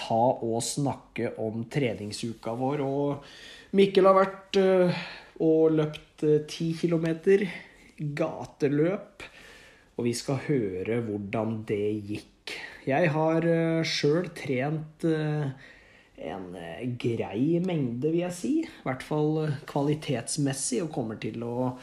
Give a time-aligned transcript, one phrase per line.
[0.00, 2.82] ta og snakke om treningsuka vår.
[2.84, 5.02] Og Mikkel har vært øh,
[5.44, 7.44] og løpt øh, ti kilometer
[8.00, 9.26] gateløp,
[9.98, 12.54] og vi skal høre hvordan det gikk.
[12.88, 16.46] Jeg har uh, sjøl trent en
[17.00, 18.52] grei mengde, vil jeg si.
[18.64, 21.74] I hvert fall kvalitetsmessig, og kommer til å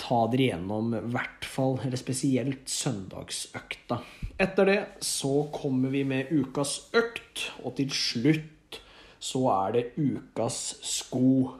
[0.00, 4.00] ta dere gjennom hvert fall, eller spesielt søndagsøkta.
[4.38, 8.76] Etter det så kommer vi med ukas økt, og til slutt
[9.18, 11.56] så er det ukas sko.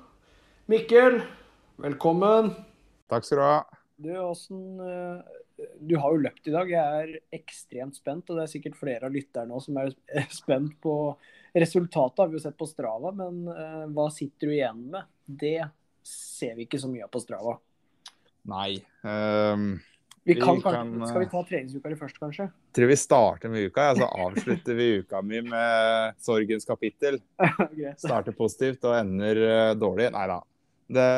[0.71, 1.19] Mikkel,
[1.83, 2.53] velkommen.
[3.11, 3.57] Takk skal du ha.
[3.99, 4.63] Du, Åsen,
[5.59, 6.71] du har jo løpt i dag.
[6.71, 9.91] Jeg er ekstremt spent, og det er sikkert flere av lytterne òg som er
[10.39, 10.95] spent på
[11.59, 12.23] resultatet.
[12.23, 15.11] Har vi jo sett på Strava, men uh, hva sitter du igjen med?
[15.27, 15.59] Det
[16.07, 17.59] ser vi ikke så mye av på Strava.
[18.55, 18.77] Nei.
[19.03, 19.73] Um,
[20.29, 22.49] vi kan, vi kan, skal vi ta treningsuka di først, kanskje?
[22.77, 27.17] Tror vi starter med uka, ja, så avslutter vi uka mi med sorgens kapittel.
[28.05, 30.11] Starter positivt og ender uh, dårlig.
[30.13, 30.39] Nei da.
[30.89, 31.09] Det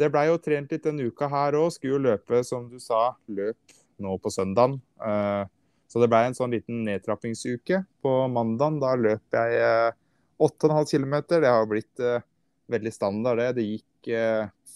[0.00, 1.68] det blei jo trent litt denne uka her òg.
[1.74, 4.78] Skulle jo løpe, som du sa, løp nå på søndagen.
[4.96, 5.42] Eh,
[5.90, 7.82] så det blei en sånn liten nedtrappingsuke.
[8.00, 9.92] På mandagen da løp jeg
[10.40, 11.16] 8,5 km.
[11.34, 12.24] Det har blitt eh,
[12.72, 13.50] veldig standard, det.
[13.58, 13.86] Det gikk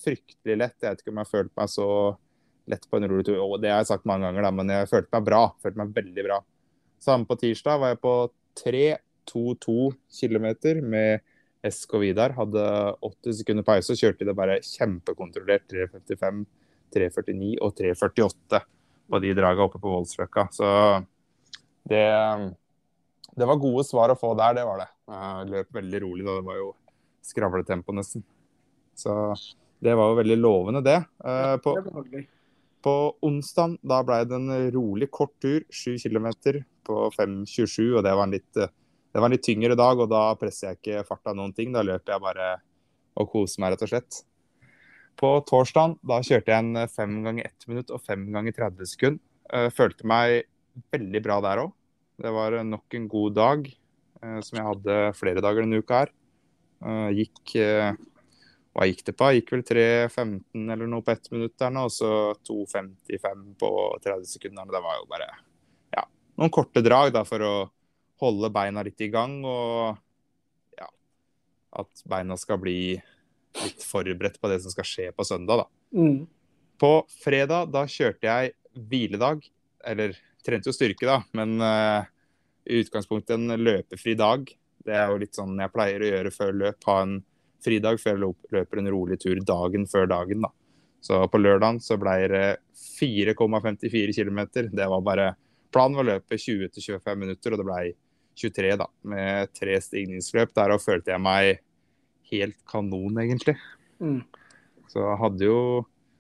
[0.05, 0.77] fryktelig lett.
[0.83, 1.89] Jeg vet ikke om jeg har følt meg så
[2.71, 3.43] lett på en rulletur.
[3.61, 5.43] Det har jeg sagt mange ganger, da, men jeg følte meg bra.
[5.63, 6.41] Følte meg veldig bra.
[7.05, 8.15] Samme på tirsdag var jeg på
[8.65, 9.79] 3,22
[10.21, 10.49] km
[10.89, 11.31] med
[11.65, 12.63] og Vidar hadde
[13.01, 16.43] 80 sekunder pause og kjørte det bare kjempekontrollert 3.55,
[16.93, 18.61] 3.49 og 3.48
[19.09, 20.45] på de draga oppe på Voldsløkka.
[20.53, 20.69] Så
[21.89, 22.05] det,
[23.33, 24.91] det var gode svar å få der, det var det.
[25.15, 26.37] Jeg løp veldig rolig da.
[26.37, 26.71] Det var jo
[27.25, 28.25] skravletempo nesten.
[28.95, 29.17] Så
[29.85, 31.01] det var jo veldig lovende, det.
[31.25, 31.79] Uh, på,
[32.85, 36.29] på onsdag da ble det en rolig kort tur, 7 km
[36.85, 38.65] på 5.27, og det var litt
[39.15, 41.71] det var en litt tyngre dag, og da presser jeg ikke farta noen ting.
[41.71, 42.49] Da løper jeg bare
[43.15, 44.17] og koser meg, rett og slett.
[45.15, 49.23] På torsdag da kjørte jeg en 5 ganger 1 minutt og fem ganger 30 sekunder.
[49.55, 50.49] Eh, følte meg
[50.91, 51.71] veldig bra der òg.
[52.19, 56.11] Det var nok en god dag, eh, som jeg hadde flere dager denne uka her.
[56.83, 57.55] Eh, gikk
[58.75, 59.31] Hva gikk det på?
[59.37, 62.11] Gikk vel 3.15 eller noe på ett minutt der nå, og så
[62.43, 63.71] 2.55 på
[64.03, 64.67] 30 sekunder.
[64.75, 65.29] Det var jo bare
[65.95, 66.03] ja,
[66.41, 67.55] noen korte drag da for å
[68.23, 69.37] holde beina litt i gang.
[69.47, 70.89] Og ja,
[71.83, 72.79] at beina skal bli
[73.63, 75.63] litt forberedt på det som skal skje på søndag.
[75.63, 76.01] da.
[76.01, 76.25] Mm.
[76.83, 76.93] På
[77.23, 79.47] fredag da kjørte jeg hviledag.
[79.87, 82.03] Eller trente jo styrke, da, men uh,
[82.65, 84.49] i utgangspunktet en løpefri dag.
[84.85, 86.89] Det er jo litt sånn jeg pleier å gjøre før løp.
[86.89, 87.15] Ha en
[87.65, 90.45] fridag før jeg løper en rolig tur dagen før dagen.
[90.45, 90.53] da.
[91.05, 92.47] Så på lørdagen så ble det
[93.01, 94.41] 4,54 km.
[94.73, 95.35] Det var bare
[95.75, 97.79] Planen var å løpe 20-25 minutter, og det ble
[98.39, 100.53] 23, da, med tre stigningsløp.
[100.55, 101.65] Der følte jeg meg
[102.31, 103.57] helt kanon, egentlig.
[103.99, 104.21] Mm.
[104.87, 105.59] Så jeg hadde jo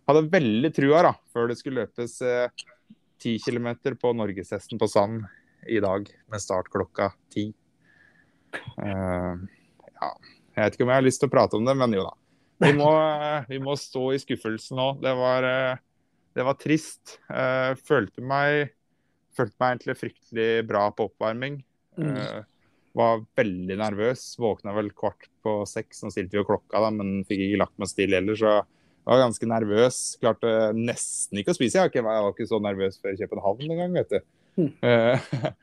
[0.09, 2.65] hadde veldig trua da, før det skulle løpes eh,
[3.22, 5.22] 10 km på norgeshesten på sand
[5.71, 7.49] i dag, med start klokka ti.
[8.76, 9.41] Uh,
[9.97, 10.11] ja.
[10.55, 12.15] Jeg vet ikke om jeg har lyst til å prate om det, men jo da.
[12.63, 12.91] Vi må,
[13.51, 14.89] vi må stå i skuffelsen nå.
[15.03, 15.47] Det var,
[16.39, 17.17] det var trist.
[17.27, 18.75] Uh, følte, meg,
[19.35, 21.59] følte meg egentlig fryktelig bra på oppvarming.
[21.99, 22.47] Mm.
[22.95, 24.23] Var veldig nervøs.
[24.39, 26.05] Våkna vel kvart på seks.
[26.05, 28.39] Nå stilte vi jo klokka, da, men fikk ikke lagt meg stille heller.
[28.39, 30.01] Så jeg var ganske nervøs.
[30.23, 31.83] Klarte nesten ikke å spise.
[31.83, 34.31] Jeg var ikke, så nervøs før København engang, vet du.
[34.62, 34.71] Mm.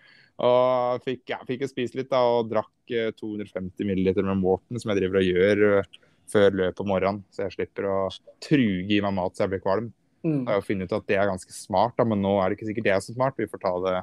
[0.41, 5.03] Og fikk, ja, fikk spist litt da, og drakk 250 ml med Morten, som jeg
[5.03, 5.99] driver og gjør uh,
[6.31, 7.21] før løpet på morgenen.
[7.33, 7.97] Så jeg slipper å
[8.43, 9.91] truge i meg mat så jeg blir kvalm.
[10.25, 10.41] Mm.
[10.45, 12.71] Jeg har funnet ut at det er ganske smart, da, men nå er det ikke
[12.71, 13.37] sikkert det er så smart.
[13.37, 13.99] Vi får ta det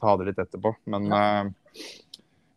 [0.00, 0.74] ta det litt etterpå.
[0.92, 1.84] Men ja, uh,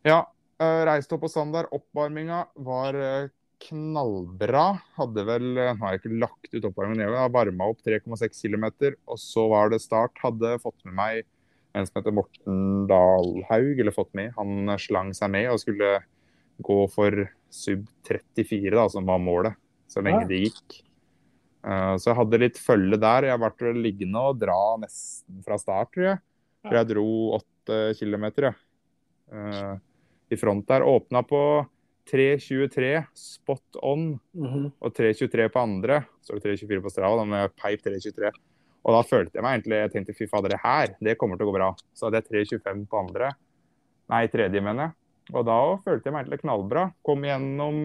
[0.07, 1.69] ja uh, reiste opp på Sandar.
[1.75, 3.31] Oppvarminga var uh,
[3.69, 4.67] knallbra.
[4.99, 8.69] Hadde vel Nå har jeg ikke lagt ut oppvarmingen, jeg har varma opp 3,6 km.
[9.09, 10.15] Og så var det start.
[10.23, 11.27] Hadde fått med meg
[11.73, 14.33] en som heter Morten Dalhaug, eller fått med.
[14.37, 15.99] Han slang seg med og skulle
[16.65, 19.59] gå for sub 34, da, som var målet.
[19.89, 20.29] Så lenge ja.
[20.29, 20.79] det gikk.
[21.61, 23.27] Så jeg hadde litt følge der.
[23.27, 26.21] Jeg har vært liggende og dra nesten fra start, tror jeg.
[26.65, 27.07] For jeg dro
[27.39, 28.53] åtte kilometer, ja.
[29.29, 29.75] Uh,
[30.29, 30.85] i front der.
[30.85, 31.41] Åpna på
[32.09, 34.71] 3.23 spot on Mm -hmm.
[34.79, 36.05] og 3.23 på andre.
[36.21, 38.31] Så er det 3.24 på Strava, da med peip 3.23.
[38.87, 41.47] Og da følte jeg meg egentlig Jeg tenkte fy fader, det her, det kommer til
[41.47, 41.69] å gå bra.
[41.93, 43.33] Så hadde jeg 3.25 på andre.
[44.09, 44.95] Nei, tredje, mener jeg.
[45.35, 46.87] Og da følte jeg meg egentlig knallbra.
[47.05, 47.83] Kom gjennom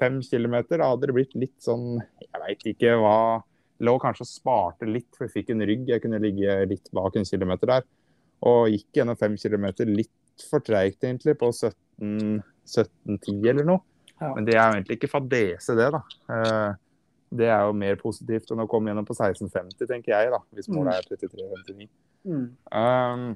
[0.00, 0.82] fem kilometer.
[0.82, 3.16] Da hadde det blitt litt sånn Jeg veit ikke hva
[3.82, 5.88] Lå kanskje og sparte litt, for jeg fikk en rygg.
[5.90, 7.86] Jeg kunne ligge litt bak en kilometer der.
[8.46, 13.82] Og gikk gjennom fem kilometer litt for treigt, egentlig, på 17 1710 eller noe.
[14.20, 14.30] Ja.
[14.36, 16.02] Men det er jo egentlig ikke fadese, det, da.
[17.32, 20.40] Det er jo mer positivt enn å komme gjennom på 1650, tenker jeg, da.
[20.52, 21.88] Hvis målet er 33,59.
[22.28, 22.46] Mm.
[22.68, 23.26] Um,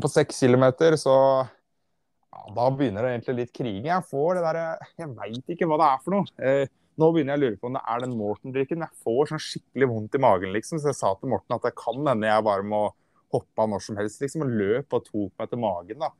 [0.00, 1.14] på 6 kilometer så
[1.44, 3.80] ja, Da begynner det egentlig litt krig.
[3.84, 6.30] Jeg får det derre Jeg veit ikke hva det er for noe.
[6.40, 8.84] Eh, nå begynner jeg å lure på om det er den Morten-drikken.
[8.86, 10.80] Jeg får sånn skikkelig vondt i magen, liksom.
[10.80, 12.86] Så jeg sa til Morten at det kan hende jeg bare må
[13.34, 14.46] hoppe av når som helst, liksom.
[14.46, 16.12] Og løp og tok meg til magen, da.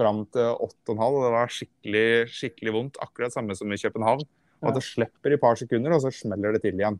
[0.00, 1.18] Fram til 8,5.
[1.26, 2.06] Det var skikkelig,
[2.38, 3.02] skikkelig vondt.
[3.04, 4.24] Akkurat samme som i København.
[4.62, 6.98] Og at det slipper i par sekunder, og så smeller det til igjen.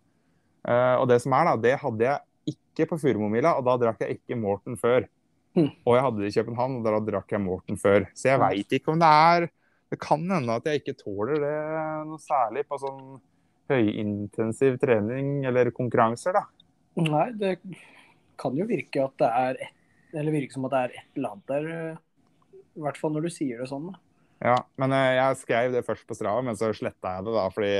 [0.65, 4.03] Uh, og det som er, da, det hadde jeg ikke på Furumomila, og da drakk
[4.05, 5.06] jeg ikke Morten før.
[5.55, 5.71] Mm.
[5.87, 8.09] Og jeg hadde det i København, og da drakk jeg Morten før.
[8.17, 9.51] Så jeg veit ikke om det er
[9.93, 11.59] Det kan hende at jeg ikke tåler det
[12.09, 13.21] noe særlig på sånn
[13.71, 16.43] høyintensiv trening eller konkurranser, da.
[16.99, 17.53] Nei, det
[18.41, 19.77] kan jo virke at det er et,
[20.15, 21.69] Eller virke som at det er et eller annet der.
[21.75, 23.93] eh, I hvert fall når du sier det sånn.
[23.93, 24.00] da.
[24.44, 27.44] Ja, men eh, jeg skrev det først på Strava, men så sletta jeg det da,
[27.55, 27.73] fordi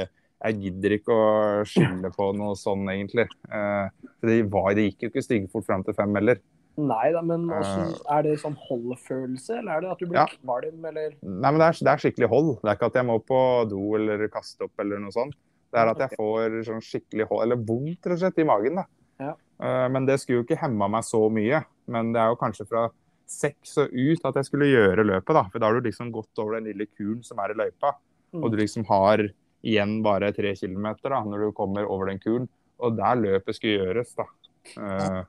[0.44, 1.28] jeg gidder ikke å
[1.69, 3.26] skylde på noe sånn, egentlig.
[3.52, 6.40] Eh, det, var, det gikk jo ikke styggfort fram til fem heller.
[6.81, 10.26] Nei da, men også, er det sånn holdfølelse, eller er det at du blir Ja.
[10.40, 12.50] kvalm, eller Nei, men det er, det er skikkelig hold.
[12.64, 13.40] Det er ikke at jeg må på
[13.70, 15.37] do eller kaste opp eller noe sånt.
[15.70, 18.81] Det er at jeg får sånn skikkelig hold, eller vondt rett og slett i magen.
[18.81, 18.84] da.
[19.22, 19.32] Ja.
[19.62, 21.62] Eh, Men det skulle jo ikke hemma meg så mye.
[21.87, 22.88] Men det er jo kanskje fra
[23.34, 25.34] seks og ut at jeg skulle gjøre løpet.
[25.36, 25.44] da.
[25.52, 27.94] For da har du liksom gått over den lille kuren som er i løypa.
[28.34, 28.42] Mm.
[28.42, 29.25] Og du liksom har
[29.64, 32.48] igjen bare tre kilometer da, når du kommer over den kuren.
[32.82, 34.26] Og der løpet skulle gjøres, da.
[34.75, 35.22] Uh,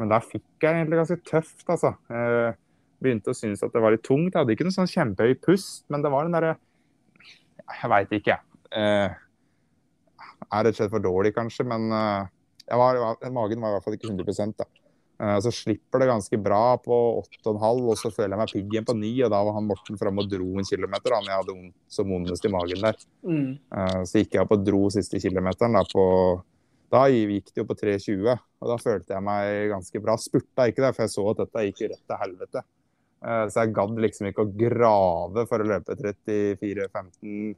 [0.00, 1.94] Men der fikk jeg egentlig ganske tøft, altså.
[2.10, 2.52] Uh,
[3.04, 4.32] Begynte å synes at det var litt tungt.
[4.32, 6.54] Jeg hadde ikke noe sånn kjempehøy pust, men det var den derre
[7.60, 8.60] Jeg veit ikke, jeg.
[8.74, 9.20] Uh,
[10.44, 12.98] er rett og slett for dårlig, kanskje, men jeg var,
[13.32, 14.66] magen var i hvert fall ikke 100% da.
[15.24, 18.88] Eh, Så slipper det ganske bra på 8,5, og så føler jeg meg pigg igjen
[18.88, 19.12] på 9.
[19.24, 21.54] Og da var han Morten framme og dro en kilometer, han jeg hadde
[21.96, 22.98] som vondest i magen der.
[23.24, 23.52] Mm.
[23.72, 25.78] Eh, Så gikk jeg opp og dro siste kilometeren.
[25.78, 26.04] Da, på,
[26.92, 30.16] da gikk det jo på 3,20, og da følte jeg meg ganske bra.
[30.20, 32.64] Spurta ikke det, for jeg så at dette gikk rett til helvete.
[33.24, 37.54] Eh, Så jeg gadd liksom ikke å grave for å løpe 34,15.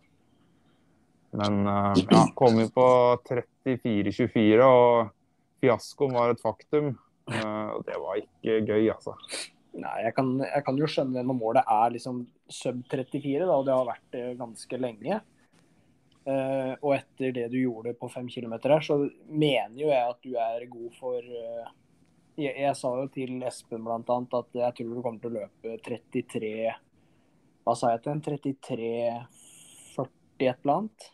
[1.36, 2.86] Men ja, kom jo på
[3.26, 5.10] 34,24, og
[5.60, 6.94] fiaskoen var et faktum.
[7.32, 9.16] Eh, Og det var ikke gøy, altså.
[9.76, 13.66] Nei, jeg kan, jeg kan jo skjønne når målet er liksom sub 34, da, og
[13.66, 15.18] det har vært det ganske lenge.
[16.26, 18.96] Uh, og etter det du gjorde på fem kilometer her, så
[19.30, 21.68] mener jo jeg at du er god for uh,
[22.36, 24.00] jeg, jeg sa jo til Espen bl.a.
[24.00, 26.50] at jeg tror du kommer til å løpe 33
[27.62, 29.46] Hva sa jeg til en 33,40
[30.36, 31.06] et eller annet.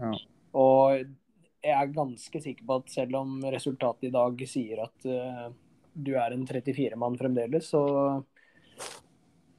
[0.00, 0.10] Ja.
[0.58, 1.12] Og
[1.60, 5.50] jeg er ganske sikker på at selv om resultatet i dag sier at uh,
[5.92, 7.84] du er en 34-mann fremdeles, så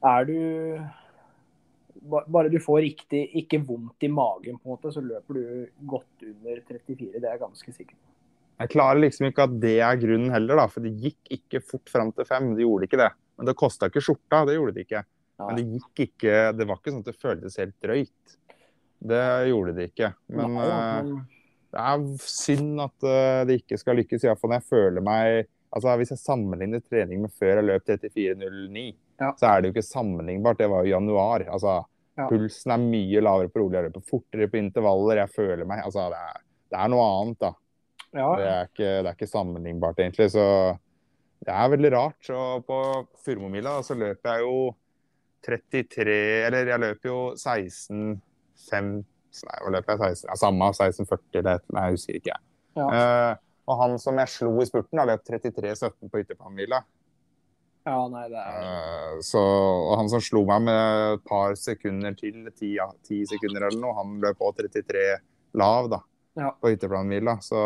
[0.02, 0.38] er du
[2.02, 5.42] Bare du får riktig, ikke vondt i magen, på en måte, så løper du
[5.86, 7.12] godt under 34.
[7.12, 8.08] Det er jeg ganske sikker på.
[8.58, 10.64] Jeg klarer liksom ikke at det er grunnen heller, da.
[10.72, 12.48] For det gikk ikke fort fram til fem.
[12.58, 13.08] Det gjorde ikke det.
[13.38, 15.04] Men det kosta ikke skjorta, det gjorde det ikke.
[15.42, 18.36] Men det gikk ikke Det var ikke sånn at det føltes helt drøyt.
[19.12, 20.12] Det gjorde det ikke.
[20.34, 21.41] Men Nei, ja, eh, men-
[21.72, 25.94] det er synd at eh, det ikke skal lykkes, iallfall når jeg føler meg Altså
[25.96, 28.82] Hvis jeg sammenligner trening med før jeg løp 34,09,
[29.22, 29.30] Ja.
[29.40, 30.58] så er det jo ikke sammenlignbart.
[30.58, 31.46] Det var jo januar.
[31.48, 31.78] Altså,
[32.18, 32.26] Ja.
[32.28, 33.78] Pulsen er mye lavere på rolig.
[33.80, 35.16] Jeg løper fortere på intervaller.
[35.22, 36.42] Jeg føler meg Altså, det er,
[36.74, 37.52] det er noe annet, da.
[38.12, 40.28] ja, Det er, ikke, det er ikke sammenlignbart, egentlig.
[40.34, 40.44] Så
[41.40, 42.18] det er veldig rart.
[42.20, 42.82] Så på
[43.24, 44.74] Furumomila så løper jeg jo
[45.48, 47.18] 33 Eller jeg løper jo
[49.32, 50.16] 16,5 Nei, hva løper jeg?
[50.22, 52.36] 16, ja, samme 16,40 det, Nei, jeg husker ikke.
[52.78, 52.86] Ja.
[52.88, 53.32] Uh,
[53.72, 56.82] og han som jeg slo i spurten, har løpt 33,17 på ytterplanmila.
[57.86, 62.14] ja, nei, det er Uh, så, og han som slo meg med et par sekunder
[62.18, 65.04] til, 10, ja, ti sekunder eller noe, han løp på 33
[65.60, 66.00] lav da,
[66.38, 66.50] Ja.
[66.60, 67.36] på ytterplanmila.
[67.44, 67.58] Så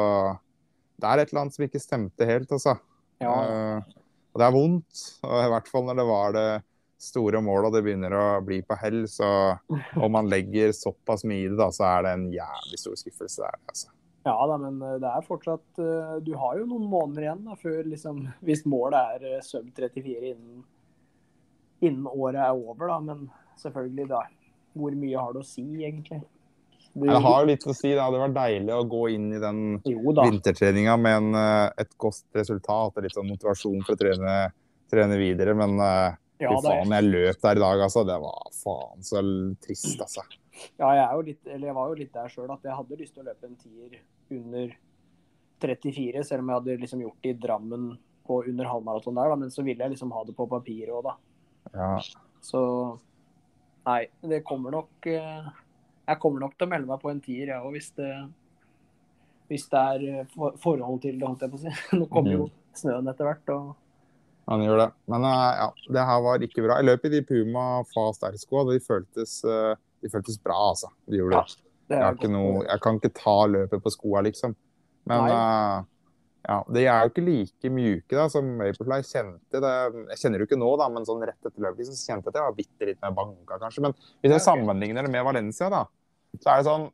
[0.96, 2.78] det er et eller annet som ikke stemte helt, altså.
[3.22, 4.02] Ja, Uh,
[4.36, 6.48] og det er vondt, og i hvert fall når det var det
[6.98, 9.28] store måla det begynner å bli på hell, så
[10.00, 13.42] om man legger såpass mye i det, da, så er det en jævlig stor skuffelse.
[13.42, 13.90] Det er altså.
[14.28, 17.58] ja da, men eh, det er fortsatt eh, Du har jo noen måneder igjen da,
[17.60, 20.64] før liksom Hvis målet er eh, sub 34 innen,
[21.84, 22.98] innen året er over, da.
[23.10, 23.28] Men
[23.60, 24.24] selvfølgelig, da.
[24.76, 26.22] Hvor mye har det å si, egentlig?
[26.96, 27.90] Du, det har jo litt å si.
[27.92, 31.40] Det hadde vært deilig å gå inn i den vintertreninga med en,
[31.76, 34.36] et godt resultat og litt sånn motivasjon for å trene,
[34.88, 35.52] trene videre.
[35.60, 38.04] Men uh, ja, faen, jeg løp der i dag, altså.
[38.08, 39.22] Det var faen så
[39.64, 40.24] trist, altså.
[40.80, 43.28] Ja, jeg, litt, jeg var jo litt der sjøl at jeg hadde lyst til å
[43.28, 43.98] løpe en tier
[44.36, 44.72] under
[45.64, 47.90] 34, selv om jeg hadde liksom gjort det i Drammen
[48.26, 49.40] på under halvmaraton der, da.
[49.40, 51.16] Men så ville jeg liksom ha det på papiret òg, da.
[51.76, 51.92] Ja.
[52.44, 52.60] Så
[53.86, 55.48] nei, det kommer nok uh,
[56.06, 57.88] jeg kommer nok til å melde meg på en tier, jeg òg, hvis,
[59.50, 61.72] hvis, det er eh, forhold til det, holdt jeg på å si.
[61.98, 62.54] Nå kommer jo mhm.
[62.78, 63.54] snøen etter hvert.
[63.54, 63.74] og
[64.46, 64.88] han gjør det.
[65.10, 66.78] Men uh, ja, det her var ikke bra.
[66.78, 69.74] Jeg løp i de Puma Fast R-skoa, og de føltes, uh,
[70.04, 70.92] de føltes bra, altså.
[71.10, 71.58] De gjorde det.
[71.90, 74.54] Jeg, noe, jeg, kan ikke ta løpet på skoa, liksom.
[75.06, 75.84] Men uh,
[76.46, 79.58] ja, de er jo ikke like mjuke da, som Vaporfly kjente.
[79.62, 79.72] Det,
[80.12, 82.34] jeg kjenner det jo ikke nå, da, men sånn rett etter løpet liksom, kjente jeg
[82.34, 83.82] at jeg var bitte litt mer banka, kanskje.
[83.82, 85.82] Men hvis jeg sammenligner det med Valencia, da,
[86.38, 86.86] så er det sånn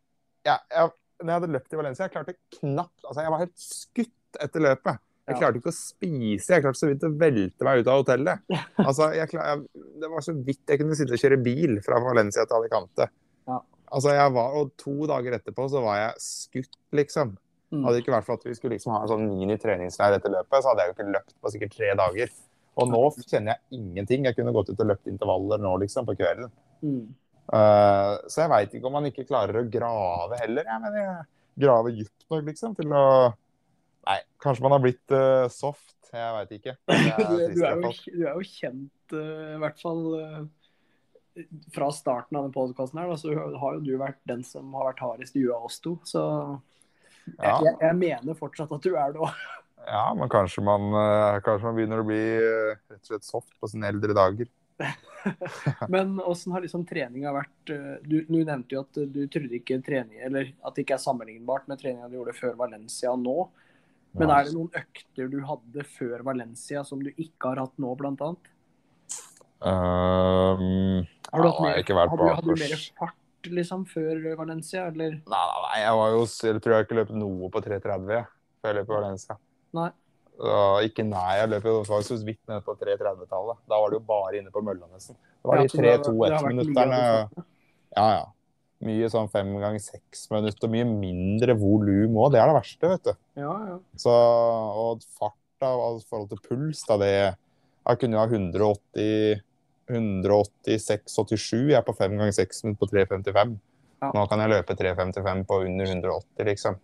[0.47, 3.61] ja, jeg, Når jeg hadde løpt i Valencia, jeg klarte knapt Altså, jeg var helt
[3.61, 5.03] skutt etter løpet.
[5.31, 8.43] Jeg klarte ikke å spise, jeg klarte så vidt å velte meg ut av hotellet.
[8.89, 12.45] Altså, jeg, jeg, det var så vidt jeg kunne sitte og kjøre bil fra Valencia
[12.49, 13.07] til Alicante.
[13.49, 13.61] Ja.
[13.93, 17.37] Altså, jeg var, og to dager etterpå så var jeg skutt, liksom.
[17.73, 17.85] Mm.
[17.87, 20.59] Hadde det ikke vært for at vi skulle liksom ha en sånn mini-treningsleir etter løpet,
[20.59, 22.33] så hadde jeg jo ikke løpt på sikkert tre dager.
[22.81, 24.27] Og nå kjenner jeg ingenting.
[24.27, 26.51] Jeg kunne gått ut og løpt intervaller nå, liksom, på kvelden.
[26.83, 27.05] Mm.
[27.53, 30.69] Uh, så jeg veit ikke om man ikke klarer å grave heller.
[30.69, 31.25] Jeg mener,
[31.63, 33.05] grave dypt nok, liksom, til å
[34.09, 35.95] Nei, kanskje man har blitt uh, soft.
[36.13, 36.75] Jeg veit ikke.
[36.93, 40.03] Er du, du, er jo, du, er jo, kjent, uh, i hvert fall
[41.73, 44.91] fra starten av denne podkasten her, da, så har jo du vært den som har
[44.91, 45.95] vært hardest i huet av oss to.
[46.05, 46.21] Så
[47.39, 47.55] ja.
[47.55, 49.43] jeg, jeg, mener fortsatt at du er det òg.
[49.83, 50.93] Ja, men kanskje man,
[51.43, 54.47] kanskje man begynner å bli rett og slett soft på sine eldre dager.
[55.89, 60.23] Men åssen har liksom treninga vært du, du, nevnte jo at du trodde ikke trening
[60.27, 63.37] Eller at det ikke er sammenlignbart med treninga du gjorde før Valencia nå.
[64.19, 67.95] Men er det noen økter du hadde før Valencia som du ikke har hatt nå,
[67.99, 68.51] blant annet?
[69.63, 74.89] Um, har du hatt mer, ikke vært hadde, hadde du mer fart liksom før Valencia,
[74.91, 75.17] eller?
[75.33, 78.05] Nei, nei, jeg var jo Jeg tror jeg ikke løp noe på 3.30
[78.63, 79.39] før jeg løp Valencia.
[79.79, 79.89] Nei.
[80.43, 83.65] Uh, ikke nei, jeg løp jo så vidt ned på 3.30-tallet.
[83.71, 85.17] Da var det jo bare inne på mølla, nesten.
[85.41, 87.03] Det var de 3-2-1-minutterne.
[87.97, 88.25] Ja, ja.
[88.83, 90.71] Mye sånn fem ganger seks minutter.
[90.73, 92.33] Mye mindre volum òg.
[92.35, 93.15] Det er det verste, vet du.
[93.39, 93.79] Ja, ja.
[94.01, 99.43] Så, og fart i forhold til puls, da det Jeg kunne ha 180
[99.91, 103.55] 186-87 jeg er på fem ganger seks minutter på 3.55.
[104.03, 104.11] Ja.
[104.15, 106.79] Nå kan jeg løpe 3.55 på under 180, liksom.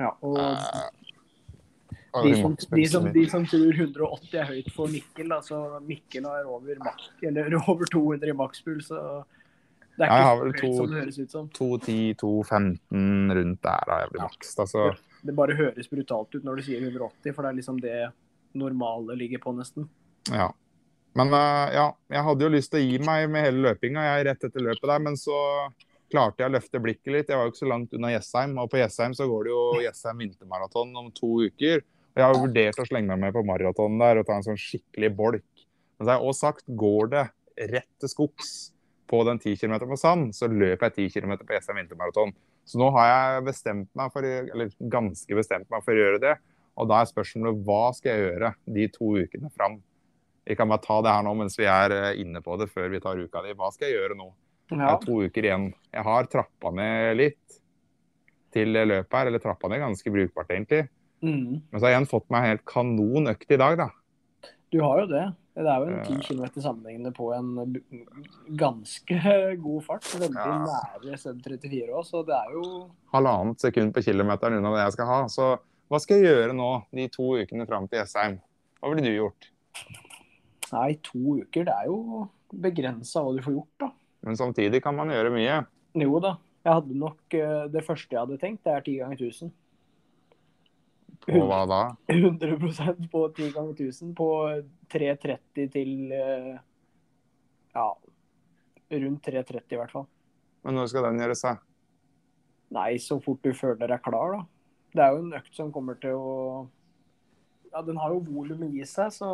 [0.00, 5.32] Ja, og uh, de som, de, som, de som, tror 180 er høyt for Mikkel,
[5.34, 6.76] altså Mikkel er over,
[7.72, 8.90] over 200 i makspuls.
[8.90, 9.00] Så
[9.94, 11.48] det er ikke ja, så høyt to, som det høres ut som.
[11.54, 14.26] 210-215 rundt der da, jeg ja.
[14.26, 14.52] maks.
[14.64, 14.88] Altså.
[14.90, 18.00] Det, det, bare høres brutalt ut når du sier 180, for det er liksom det
[18.58, 19.86] normale ligger på, nesten.
[20.32, 20.50] Ja.
[21.14, 24.26] Men uh, ja, jeg hadde jo lyst til å gi meg med hele løpinga jeg
[24.26, 25.38] rett etter løpet der, men så
[26.10, 27.30] klarte jeg å løfte blikket litt.
[27.30, 29.62] Jeg var jo ikke så langt unna Jessheim, og på Jessheim så går det jo
[29.84, 31.86] Jessheim vintermaraton om to uker.
[32.14, 34.58] Og Jeg har vurdert å slenge meg med på maratonen der og ta en sånn
[34.58, 35.66] skikkelig bolk.
[35.94, 37.24] Men så har jeg også sagt går det
[37.70, 38.54] rett til skogs
[39.10, 42.32] på den 10 km på sand, så løper jeg 10 km på SM vintermaraton.
[42.64, 46.36] Så nå har jeg bestemt meg for, eller ganske bestemt meg for å gjøre det.
[46.80, 49.76] Og da er spørsmålet hva skal jeg gjøre de to ukene fram?
[50.44, 52.90] Vi kan bare ta det her nå mens vi er eh, inne på det før
[52.92, 53.54] vi tar uka di.
[53.56, 54.30] Hva skal jeg gjøre nå?
[54.72, 54.78] Ja.
[54.80, 55.68] Det er to uker igjen.
[55.92, 57.60] Jeg har trappa ned litt
[58.54, 60.84] til løpet her, eller trappa ned ganske brukbart egentlig.
[61.24, 61.62] Mm.
[61.68, 63.88] Men så har jeg igjen fått meg helt kanon økt i dag, da.
[64.72, 65.24] Du har jo det.
[65.54, 67.76] Det er jo en 10 km sammenhengende på en
[68.58, 69.18] ganske
[69.62, 70.08] god fart.
[70.18, 70.56] Veldig ja.
[70.66, 72.64] nære sub 34 òg, så det er jo
[73.14, 75.20] Halvannet sekund på kilometeren unna det jeg skal ha.
[75.30, 75.52] Så
[75.92, 78.40] hva skal jeg gjøre nå de to ukene fram til Jessheim?
[78.80, 79.50] Hva ville du gjort?
[80.72, 83.92] Nei, to uker, det er jo begrensa hva du får gjort, da.
[84.26, 85.60] Men samtidig kan man gjøre mye.
[86.02, 86.34] Jo da.
[86.64, 89.52] Jeg hadde nok eh, Det første jeg hadde tenkt, det er ti ganger 1000.
[91.24, 91.82] På hva da?
[92.12, 94.28] 100% på 10 ganger 1000 på
[94.92, 96.50] 3.30 til eh,
[97.74, 97.86] ja,
[98.90, 100.04] rundt 3.30 i hvert fall.
[100.64, 101.54] Men når skal den gjøres, da?
[102.74, 104.42] Nei, så fort du føler deg klar, da.
[104.94, 106.34] Det er jo en økt som kommer til å
[107.72, 109.28] Ja, den har jo volum i seg, så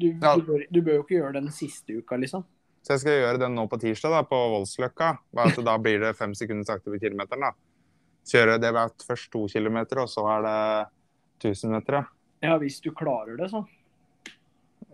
[0.00, 0.32] du, ja.
[0.34, 2.46] du, bør, du, bør, jo ikke gjøre den siste uka, liksom.
[2.84, 5.10] Så jeg skal gjøre den nå på tirsdag, da, på Voldsløkka.
[5.34, 7.52] Bare at da blir det fem sekunder sakte på kilometeren, da
[8.28, 10.58] kjøre det vært først to kilometer, og så er det
[11.44, 12.04] 1000 meter.
[12.44, 13.64] Ja, hvis du klarer det, så.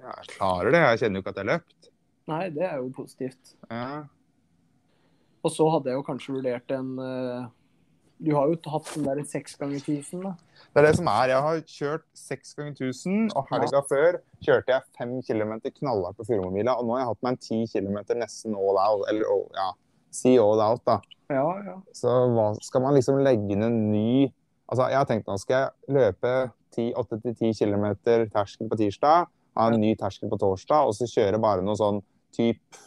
[0.00, 0.80] Ja, jeg klarer det.
[0.80, 1.90] Jeg kjenner jo ikke at jeg har løpt.
[2.30, 3.54] Nei, det er jo positivt.
[3.70, 4.04] Ja.
[5.40, 7.48] Og så hadde jeg jo kanskje vurdert en uh,
[8.20, 10.34] Du har jo hatt den der seks ganger 1000, da.
[10.70, 11.32] Det er det som er.
[11.32, 13.84] Jeg har kjørt seks ganger 1000, og helga ja.
[13.88, 17.44] før kjørte jeg fem kilometer knallhardt på Furumobila, og nå har jeg hatt meg en
[17.46, 19.06] ti kilometer nesten all out.
[19.10, 19.70] Eller ja,
[20.14, 20.98] si all out, da.
[21.30, 21.76] Ja, ja.
[21.94, 24.30] Så hva, skal man liksom legge inn en ny
[24.70, 26.32] Altså, jeg har tenkt nå skal jeg løpe
[26.78, 27.86] 8-10 km
[28.30, 29.26] terskel på tirsdag,
[29.58, 31.98] ha en ny terskel på torsdag, og så kjøre bare noe sånn
[32.30, 32.78] type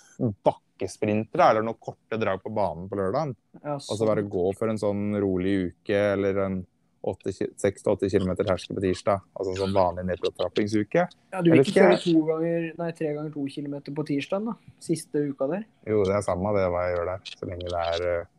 [0.47, 3.33] bakkesprintere eller noen korte drag på banen på lørdag.
[3.59, 6.61] Ja, og så bare gå for en sånn rolig uke eller en
[7.03, 9.23] 6-8 km terskel på tirsdag.
[9.35, 11.05] Altså en sånn vanlig nedtrappingsuke.
[11.33, 12.37] Ja, du vil ikke kjøre
[12.79, 14.73] nei, tre ganger to kilometer på tirsdag, da?
[14.83, 15.65] Siste uka der?
[15.89, 17.33] Jo, det er samme det hva jeg gjør der.
[17.33, 18.31] Så lenge det er eh,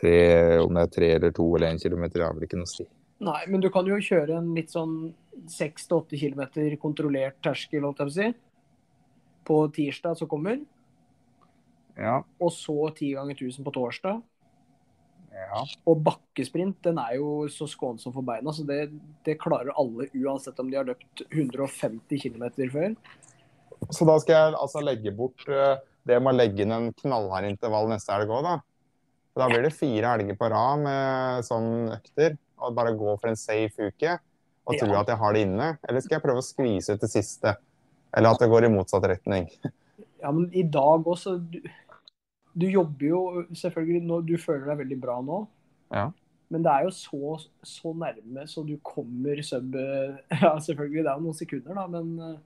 [0.00, 0.16] tre,
[0.64, 2.88] om det er tre eller to eller én kilometer, har vel ikke noe å si.
[3.24, 4.96] Nei, men du kan jo kjøre en litt sånn
[5.52, 6.42] 6-8 km
[6.82, 8.30] kontrollert terskel, holdt jeg på å si.
[9.44, 10.62] På tirsdag som kommer.
[12.00, 12.22] Ja.
[12.40, 14.22] Og så 10 ganger 1000 på torsdag.
[15.34, 15.64] Ja.
[15.90, 18.86] Og bakkesprint den er jo så skånsom for beina, så det,
[19.26, 22.94] det, klarer alle uansett om de har løpt 150 km før.
[23.90, 27.48] Så da skal jeg altså legge bort uh, det med å legge inn en knallhard
[27.48, 28.56] intervall neste helg òg, da?
[29.34, 33.38] Da blir det fire helger på rad med sånn økter, og bare gå for en
[33.38, 34.18] safe uke
[34.64, 35.00] og tro ja.
[35.02, 35.70] at jeg har det inne?
[35.84, 37.56] Eller skal jeg prøve å skvise ut det siste?
[38.14, 39.50] Eller at det går i motsatt retning?
[40.22, 41.34] Ja, men i dag også
[42.54, 43.20] du, jobber jo
[43.54, 45.40] selvfølgelig nå, Du føler deg veldig bra nå.
[45.94, 46.08] Ja.
[46.52, 49.76] Men det er jo så, så nærme så du kommer sub
[50.42, 52.40] Ja, selvfølgelig, det er jo noen sekunder, da, men eh,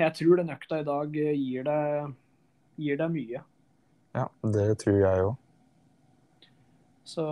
[0.00, 2.14] jeg tror den økta i dag gir deg,
[2.80, 3.42] gir deg mye.
[4.16, 5.34] Ja, det tror jeg òg.
[7.06, 7.24] Så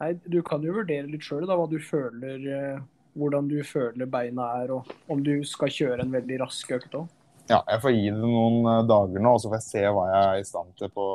[0.00, 2.82] Nei, du kan jo vurdere litt sjøl hva du føler eh,
[3.20, 7.08] Hvordan du føler beina er, og om du skal kjøre en veldig rask økt òg.
[7.50, 10.06] Ja, jeg får gi det noen eh, dager nå, og så får jeg se hva
[10.06, 11.06] jeg er i stand til på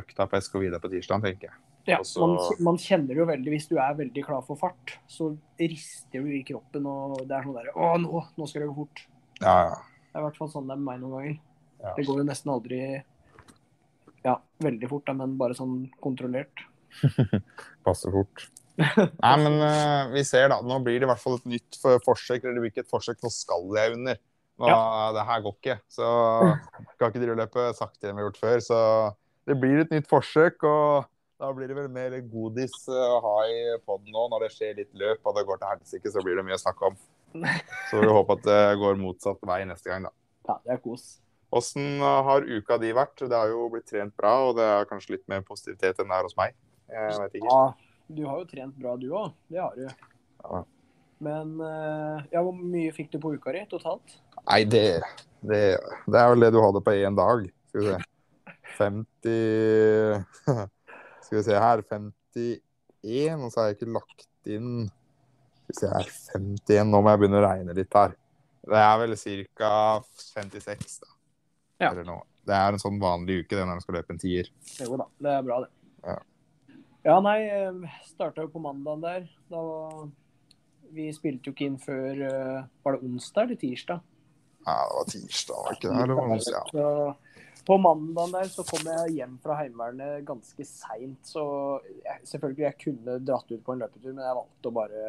[0.00, 1.60] økta på SK Vida på tirsdag, tenker jeg.
[1.88, 2.20] Ja, Også...
[2.20, 6.28] man, man, kjenner jo veldig Hvis du er veldig klar for fart, så rister du
[6.36, 9.06] i kroppen, og det er sånn derre Å, nå, nå skal det gå fort.
[9.40, 9.78] Ja, ja.
[10.10, 11.34] Det er i hvert fall sånn det er med meg noen ganger.
[11.80, 11.94] Ja.
[11.96, 12.80] Det går jo nesten aldri
[14.26, 16.66] ja, veldig fort, da, men bare sånn kontrollert.
[17.86, 18.50] Passer fort.
[18.76, 20.60] Nei, men uh, vi ser, da.
[20.64, 22.42] Nå blir det i hvert fall et nytt forsøk.
[22.42, 24.20] Eller det blir ikke et forsøk, nå skal jeg under.
[24.60, 25.10] Nå, ja.
[25.16, 25.78] Det her går ikke.
[25.88, 26.08] Så
[27.00, 28.60] kan ikke drive løpe saktere enn vi har gjort før.
[28.64, 28.80] Så
[29.48, 30.66] det blir et nytt forsøk.
[30.68, 31.08] og
[31.40, 34.90] da blir det vel mer godis å ha i poden nå når det skjer litt
[35.00, 36.98] løp og det går til helsike, så blir det mye å snakke om.
[37.88, 40.12] Så vi håper at det går motsatt vei neste gang, da.
[40.50, 41.06] Ja, det er kos.
[41.56, 43.22] Åssen har uka di vært?
[43.22, 46.18] Det har jo blitt trent bra, og det er kanskje litt mer positivitet enn det
[46.18, 46.58] er hos meg.
[46.90, 47.54] Jeg vet ikke.
[47.54, 49.32] Ja, du har jo trent bra du òg.
[49.48, 49.88] Det har du.
[49.88, 50.62] Ja.
[51.20, 54.16] Men eh, ja, hvor mye fikk du på uka di totalt?
[54.46, 55.02] Nei, det,
[55.44, 55.60] det,
[56.06, 57.44] det, er vel det du hadde på én dag.
[57.68, 57.98] Skal vi se.
[58.78, 60.24] 50
[61.26, 65.90] Skal vi se her 51, og så har jeg ikke lagt inn Skal vi se
[65.92, 68.16] her 51 Nå må jeg begynne å regne litt her.
[68.70, 69.16] Det er vel
[69.58, 69.74] ca.
[70.22, 71.12] 56, da.
[71.80, 71.92] Ja.
[71.92, 74.48] Det er en sånn vanlig uke det når man skal løpe en tier.
[74.80, 75.70] Jo da, det er bra, det.
[76.08, 76.16] Ja,
[77.08, 79.28] ja nei, eh, starta jo på mandagen der.
[79.52, 79.62] Da
[80.94, 84.06] vi spilte jo ikke inn før eh, Var det onsdag eller tirsdag?
[84.66, 86.02] Ja, det var tirsdag, var ikke det?
[86.04, 86.72] Eller var det onsdag?
[86.76, 87.50] Ja.
[87.66, 91.20] På mandagen der så kom jeg hjem fra Heimevernet ganske seint.
[91.28, 91.42] Så
[92.00, 95.04] jeg, selvfølgelig jeg kunne dratt ut på en løpetur, men jeg valgte å bare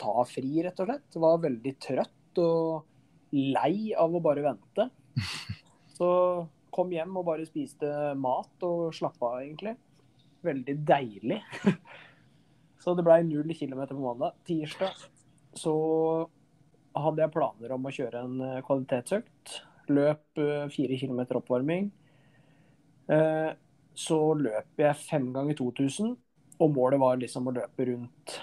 [0.00, 1.06] ta fri, rett og slett.
[1.14, 4.88] Jeg var veldig trøtt og lei av å bare vente.
[5.98, 6.10] Så
[6.72, 9.76] kom hjem og bare spiste mat og slappa av, egentlig.
[10.46, 11.42] Veldig deilig.
[12.80, 14.36] Så det ble null kilometer på mandag.
[14.48, 14.94] Tirsdag
[15.58, 15.74] så
[16.96, 19.58] hadde jeg planer om å kjøre en eh, kvalitetsøkt.
[19.92, 21.90] Løp eh, fire kilometer oppvarming.
[23.10, 23.50] Eh,
[24.00, 26.14] så løp jeg fem ganger 2000,
[26.60, 28.38] og målet var liksom å løpe rundt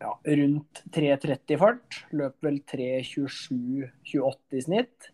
[0.00, 2.00] ja, rundt 3.30 fart.
[2.16, 5.10] Løp vel 3.27-28 i snitt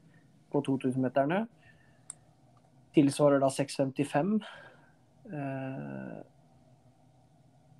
[0.52, 1.42] på 2000-meterne.
[2.96, 4.36] Tilsvarer da 6.55.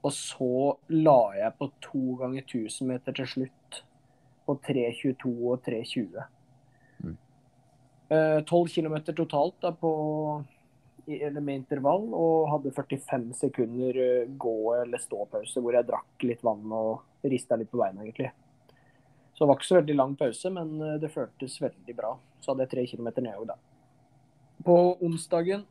[0.07, 3.83] Eh, og så la jeg på to ganger 1000 meter til slutt.
[4.47, 6.27] På 3.22 og 3.20.
[7.03, 7.17] Mm.
[8.47, 9.91] 12 km totalt da på,
[11.07, 16.71] med intervall, og hadde 45 sekunder eh, gå- eller ståpause hvor jeg drakk litt vann
[16.71, 18.31] og rista litt på beina, egentlig.
[19.35, 22.15] Så det var ikke så veldig lang pause, men eh, det føltes veldig bra.
[22.41, 23.59] Så hadde jeg tre km nedover da.
[24.63, 25.67] På onsdagen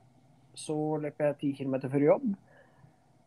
[0.55, 2.27] så løp jeg 10 km før jobb.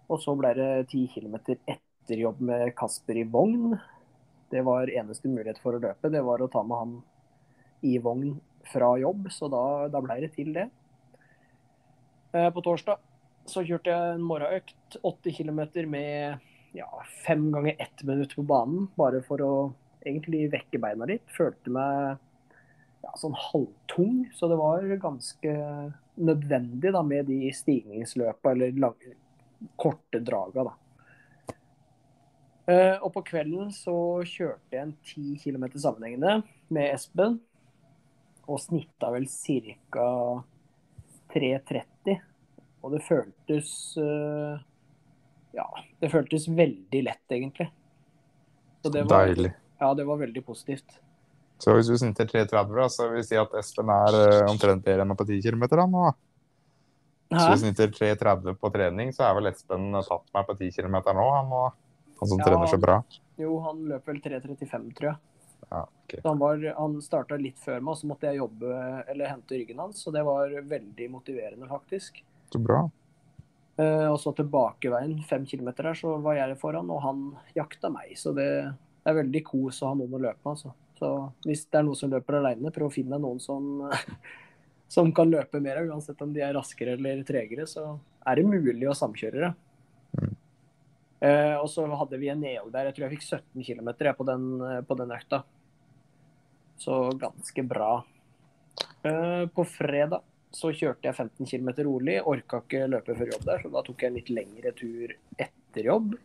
[0.08, 3.76] Og så ble det ti kilometer etter jobb med Kasper i vogn.
[4.48, 6.10] Det var eneste mulighet for å løpe.
[6.12, 6.94] Det var å ta med han
[7.84, 10.66] i vogn fra jobb, så da, da ble det til det.
[12.32, 13.00] Eh, på torsdag
[13.48, 16.88] så kjørte jeg en morgenøkt, 80 km med ja,
[17.24, 18.88] fem ganger ett minutt på banen.
[18.98, 19.52] Bare for å
[20.04, 21.24] egentlig vekke beina litt.
[21.36, 22.18] Følte meg
[23.04, 25.54] ja, sånn halvtung, så det var ganske
[26.18, 29.14] nødvendig da, med de stigningsløpa eller lange,
[29.76, 30.68] korte draga.
[30.70, 30.76] da.
[32.68, 33.94] Uh, og på kvelden så
[34.28, 36.42] kjørte jeg en 10 km sammenhengende
[36.74, 37.38] med Espen.
[38.48, 40.08] Og snitta vel ca.
[41.32, 42.18] 3.30.
[42.84, 44.60] Og det føltes uh,
[45.56, 45.66] Ja,
[46.00, 47.70] det føltes veldig lett, egentlig.
[48.84, 49.52] Det var, Deilig.
[49.80, 51.00] Ja, det var veldig positivt.
[51.58, 55.04] Så hvis du snitter 3.30, så vil vi si at Espen er uh, omtrent bedre
[55.04, 56.04] enn på 10 km nå?
[57.28, 57.38] Hæ?
[57.38, 60.70] Så hvis du snitter 3.30 på trening, så er vel Espen tatt meg på 10
[60.78, 61.26] km nå?
[61.34, 61.50] Han,
[62.20, 63.02] han som ja, trener så bra?
[63.40, 65.18] Jo, han løp vel 3.35, tror jeg.
[65.68, 66.20] Ja, okay.
[66.24, 68.72] Han, var, han starta litt før meg, og så måtte jeg jobbe
[69.12, 70.00] eller hente ryggen hans.
[70.00, 72.22] Så det var veldig motiverende, faktisk.
[72.52, 72.86] Så bra.
[73.78, 78.16] Uh, og så tilbakeveien, fem kilometer her, så var jeg foran, og han jakta meg.
[78.18, 80.74] Så det er veldig kos å ha noen å løpe med, altså.
[80.98, 81.12] Så
[81.44, 83.84] hvis det er noen som løper alene, prøv å finne noen som,
[84.88, 88.88] som kan løpe mer, uansett om de er raskere eller tregere, så er det mulig
[88.88, 89.50] å samkjøre det.
[90.18, 90.36] Mm.
[91.18, 92.88] Uh, og så hadde vi en nedhold der.
[92.88, 94.46] Jeg tror jeg fikk 17 km på, den,
[94.86, 95.42] på den økta.
[96.78, 97.90] Så ganske bra.
[99.02, 100.24] Uh, på fredag
[100.54, 102.16] så kjørte jeg 15 km rolig.
[102.22, 105.90] Orka ikke løpe før jobb der, så da tok jeg en litt lengre tur etter
[105.90, 106.16] jobb.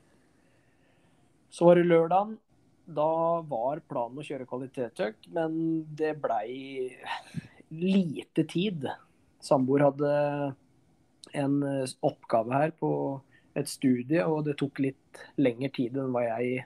[1.54, 2.38] Så var det lørdagen
[2.84, 5.54] da var planen å kjøre kvalitetsøkt, men
[5.96, 6.92] det blei
[7.82, 8.88] lite tid.
[9.44, 10.12] Samboer hadde
[11.34, 11.58] en
[12.06, 12.92] oppgave her på
[13.58, 16.64] et studie, og det tok litt lengre tid enn hva jeg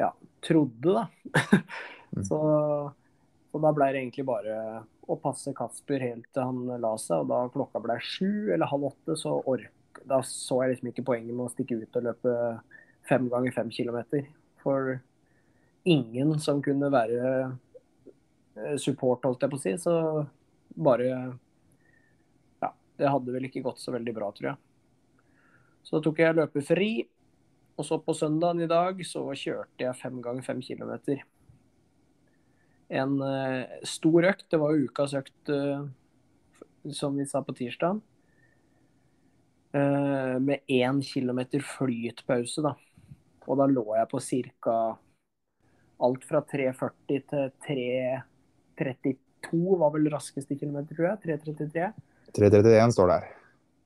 [0.00, 0.10] ja,
[0.44, 1.06] trodde, da.
[2.14, 2.22] Mm.
[2.22, 2.38] så,
[3.50, 4.56] så, da ble det egentlig bare
[5.10, 8.92] å passe Kasper helt til han la seg, og da klokka ble sju eller halv
[8.92, 12.36] åtte, så ork, da så jeg liksom ikke poenget med å stikke ut og løpe
[13.08, 14.28] fem ganger fem kilometer.
[14.62, 14.94] For
[15.84, 17.56] ingen som kunne være eh,
[18.78, 19.74] support, holdt jeg på å si.
[19.80, 19.94] Så
[20.74, 21.08] bare
[22.62, 24.60] Ja, det hadde vel ikke gått så veldig bra, tror jeg.
[25.84, 26.90] Så da tok jeg løpefri.
[27.74, 31.24] Og så på søndagen i dag så kjørte jeg fem ganger fem kilometer.
[32.94, 34.46] En uh, stor økt.
[34.52, 35.86] Det var jo ukas økt, uh,
[36.94, 37.98] som vi sa på tirsdag.
[39.74, 42.76] Uh, med én kilometer flytpause, da.
[43.44, 44.76] Og da lå jeg på ca.
[46.04, 48.22] alt fra 3,40 til
[48.78, 51.38] 3,32 var vel raskeste kilometer, tror jeg.
[51.46, 51.90] 3,33.
[52.38, 53.28] 3,31 står der.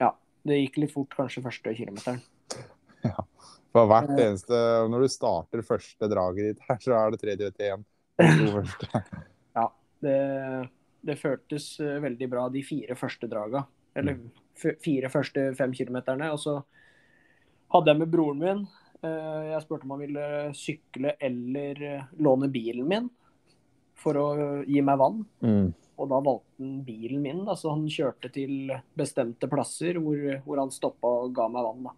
[0.03, 0.13] Ja.
[0.49, 2.25] Det gikk litt fort kanskje første kilometeren.
[3.07, 3.23] Ja.
[3.71, 4.25] For hvert eh.
[4.25, 4.57] eneste
[4.91, 7.85] Når du starter første draget ditt her, så er det 3,31.
[9.61, 9.67] ja.
[10.03, 10.17] Det,
[11.07, 13.63] det, føltes eh, veldig bra de fire første draga.
[13.95, 14.75] Eller mm.
[14.83, 16.33] fire første fem kilometerne.
[16.35, 16.57] Og så
[17.71, 18.67] hadde jeg med broren min
[19.03, 21.83] Eh, jeg spurte om han ville sykle eller
[22.19, 23.07] låne bilen min
[23.99, 24.27] for å
[24.67, 25.23] gi meg vann.
[25.45, 25.71] Mm.
[25.99, 27.41] Og da valgte han bilen min.
[27.47, 31.89] Da, så han kjørte til bestemte plasser hvor, hvor han stoppa og ga meg vann.
[31.89, 31.95] Da.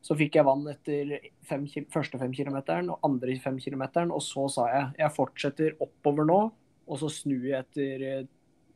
[0.00, 1.14] Så fikk jeg vann etter
[1.46, 4.12] fem, første fem kilometeren og andre fem kilometeren.
[4.14, 6.42] Og så sa jeg jeg fortsetter oppover nå,
[6.90, 8.28] og så snur jeg etter eh,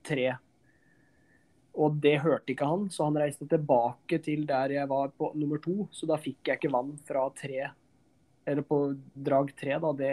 [0.04, 0.34] tre
[1.74, 5.58] og det hørte ikke han, så han reiste tilbake til der jeg var på nummer
[5.62, 5.88] to.
[5.90, 7.70] Så da fikk jeg ikke vann fra tre,
[8.46, 8.78] eller på
[9.26, 9.90] drag tre, da.
[9.98, 10.12] Det,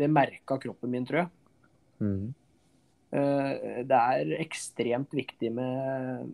[0.00, 1.30] det merka kroppen min, tror jeg.
[2.00, 2.34] Mm.
[3.16, 6.32] Eh, det er ekstremt viktig med,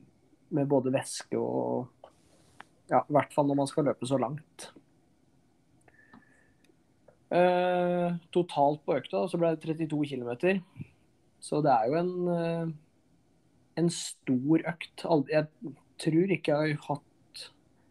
[0.50, 1.90] med både væske og
[2.90, 4.72] Ja, i hvert fall når man skal løpe så langt.
[7.32, 10.58] Uh, totalt på økta så ble det 32 km.
[11.40, 12.74] Så det er jo en uh,
[13.78, 15.04] en stor økt.
[15.30, 15.46] Jeg
[16.02, 17.44] tror ikke jeg har hatt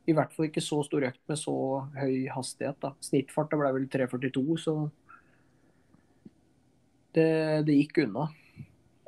[0.09, 1.55] i hvert fall ikke så stor økt med så
[1.95, 2.79] høy hastighet.
[2.81, 2.93] da.
[3.05, 4.75] Snittfarta ble vel 3,42, så
[7.17, 7.31] det,
[7.67, 8.29] det, gikk unna.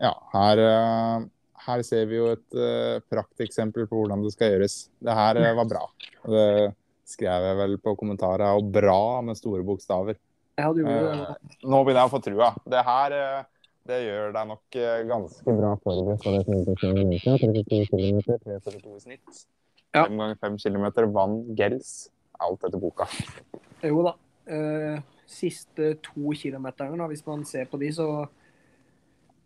[0.02, 1.26] Ja, her, eh,
[1.68, 4.78] her ser vi jo et uh, prakteksempel på hvordan det skal gjøres.
[5.04, 5.86] Det her uh, var bra.
[6.26, 6.48] Det
[7.08, 8.50] skrev jeg vel på kommentaret.
[8.58, 10.20] Og bra med store bokstaver.
[10.60, 11.18] Ja, du gjorde det.
[11.24, 12.54] Uh, nå begynner jeg å få trua.
[12.70, 13.20] Det her
[13.84, 19.42] det gjør deg nok eh, ganske bra forberedt på det 32 km, 342 i snitt.
[19.94, 20.06] Ja.
[20.06, 21.90] 5 ganger 5 km, vann, gels.
[22.44, 23.10] Alt etter boka.
[23.84, 24.14] Jo da.
[24.48, 28.08] Eh, siste to kilometerne, hvis man ser på de, så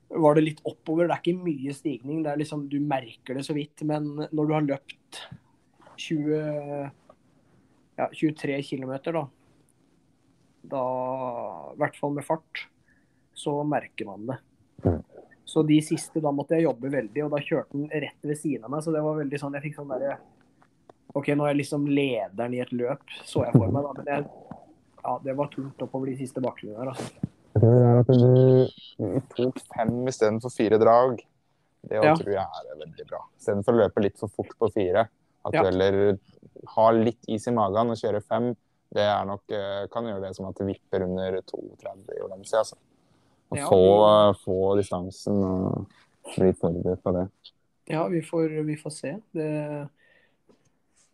[0.08, 1.08] var det litt oppover.
[1.08, 2.22] Det er ikke mye stigning.
[2.24, 3.84] Det er liksom, Du merker det så vidt.
[3.88, 5.22] Men når du har løpt
[5.98, 6.92] 20,
[7.98, 9.26] ja, 23 km, da,
[10.76, 10.84] da
[11.74, 12.68] I hvert fall med fart
[13.38, 14.38] så merker man det.
[14.86, 15.04] Mm.
[15.46, 18.66] Så de siste, da måtte jeg jobbe veldig, og da kjørte den rett ved siden
[18.66, 18.82] av meg.
[18.84, 20.18] Så det var veldig sånn, jeg fikk sånn derre
[21.16, 23.94] OK, nå er jeg liksom lederen i et løp, så jeg for meg, da.
[23.96, 24.57] Men jeg,
[25.04, 27.34] ja, det var tungt oppover de siste bakkene der, altså.
[27.58, 31.18] Jeg tror det er at du tok fem istedenfor fire drag.
[31.88, 32.14] Det Ja.
[32.16, 33.22] tror jeg er veldig bra.
[33.40, 35.08] Istedenfor å løpe litt for fort på fire.
[35.46, 35.62] At Ja.
[35.64, 36.18] du heller
[36.76, 38.56] har litt is i magen og kjører fem.
[38.94, 42.60] Det er nok, eh, kan gjøre det som at det vipper under 2,30 i Valencia.
[42.60, 42.76] Altså.
[43.52, 45.88] Og Ja, få, få distansen og
[46.36, 47.30] bli forberedt på det.
[47.90, 49.22] Ja, vi får, vi får se.
[49.34, 49.90] Det,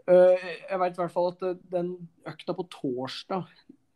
[0.05, 0.37] Øh,
[0.69, 3.45] jeg veit i hvert fall at øh, den økta på torsdag,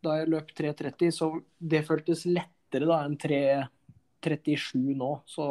[0.04, 5.12] da jeg løp 3.30, så det føltes lettere da enn 3.37 nå.
[5.28, 5.46] Så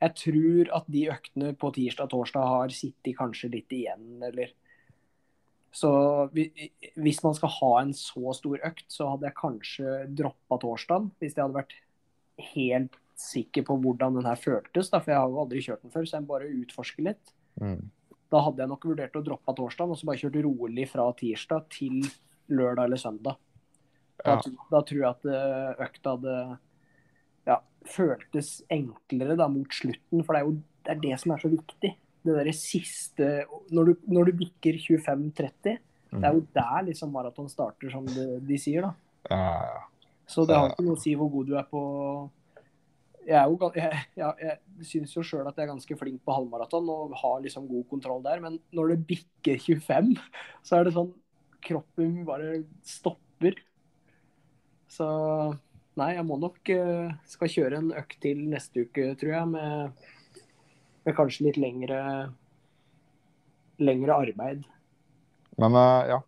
[0.00, 4.56] jeg tror at de øktene på tirsdag og torsdag har sittet kanskje litt igjen, eller
[5.70, 5.86] Så
[6.34, 11.12] hvis man skal ha en så stor økt, så hadde jeg kanskje droppa torsdagen.
[11.22, 11.76] Hvis jeg hadde vært
[12.56, 15.92] helt sikker på hvordan den her føltes, da, for jeg har jo aldri kjørt den
[15.94, 17.30] før, så jeg bare utforske litt.
[17.62, 17.86] Mm.
[18.34, 21.70] Da hadde jeg nok vurdert å droppe torsdagen og så bare kjørt rolig fra tirsdag
[21.76, 22.00] til
[22.50, 23.38] lørdag eller søndag.
[24.24, 24.66] Da, Ja.
[24.70, 26.36] da tror jeg at eh, økta hadde
[27.48, 31.42] ja, føltes enklere da mot slutten, for det er jo det, er det som er
[31.42, 31.92] så viktig.
[32.20, 35.78] Det derre siste Når du, når du bikker 25-30,
[36.10, 38.92] det er jo der liksom maraton starter, som de, de sier, da.
[39.30, 39.80] Ja, ja.
[40.30, 41.80] Så det har ikke noe å si hvor god du er på
[43.26, 46.34] Jeg, er jo, jeg, jeg, jeg syns jo sjøl at jeg er ganske flink på
[46.34, 50.14] halvmaraton og har liksom god kontroll der, men når det bikker 25,
[50.66, 51.10] så er det sånn
[51.60, 53.58] Kroppen bare stopper.
[54.90, 55.06] Så
[56.00, 60.08] nei, jeg må nok eh, skal kjøre en økt til neste uke, tror jeg, med,
[61.06, 62.00] med kanskje litt lengre
[63.80, 64.66] lengre arbeid.
[65.60, 66.18] Men eh, ja,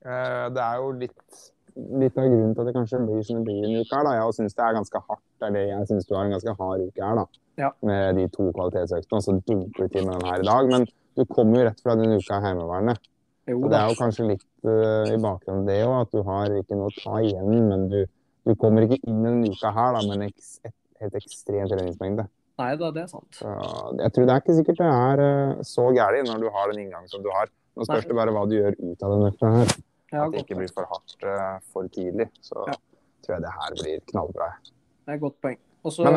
[0.00, 1.40] Eh, det er jo litt,
[1.76, 4.06] litt av grunnen til at det kanskje blir som det blir en uke her.
[4.06, 4.14] da.
[4.16, 5.26] Jeg syns det er ganske hardt.
[5.44, 7.26] Er det jeg syns du har en ganske hard uke her, da.
[7.60, 7.70] Ja.
[7.84, 10.72] Med de to kvalitetsøktene, og så dunker du til med den her i dag.
[10.72, 13.10] Men du kommer jo rett fra denne uka Heimevernet.
[13.50, 16.78] Jo det er jo kanskje litt uh, i bakgrunnen det òg, at du har ikke
[16.78, 17.68] noe å ta igjen.
[17.70, 18.00] Men du,
[18.46, 22.26] du kommer ikke inn denne uka her da, med en eks, et, helt ekstrem treningsmengde.
[22.60, 23.30] Nei da, det er sant.
[23.38, 23.52] Så
[23.96, 26.84] jeg tror det er ikke sikkert det er uh, så gærent når du har den
[26.84, 27.50] inngangen som du har.
[27.78, 29.74] Nå spørs det bare hva du gjør ut av den økta her.
[30.10, 32.28] Ja, At det ikke blir for hardt uh, for tidlig.
[32.44, 32.76] Så Ja.
[33.24, 34.48] tror jeg det her blir knallbra.
[34.64, 35.58] Det er et godt poeng.
[35.86, 36.10] Og så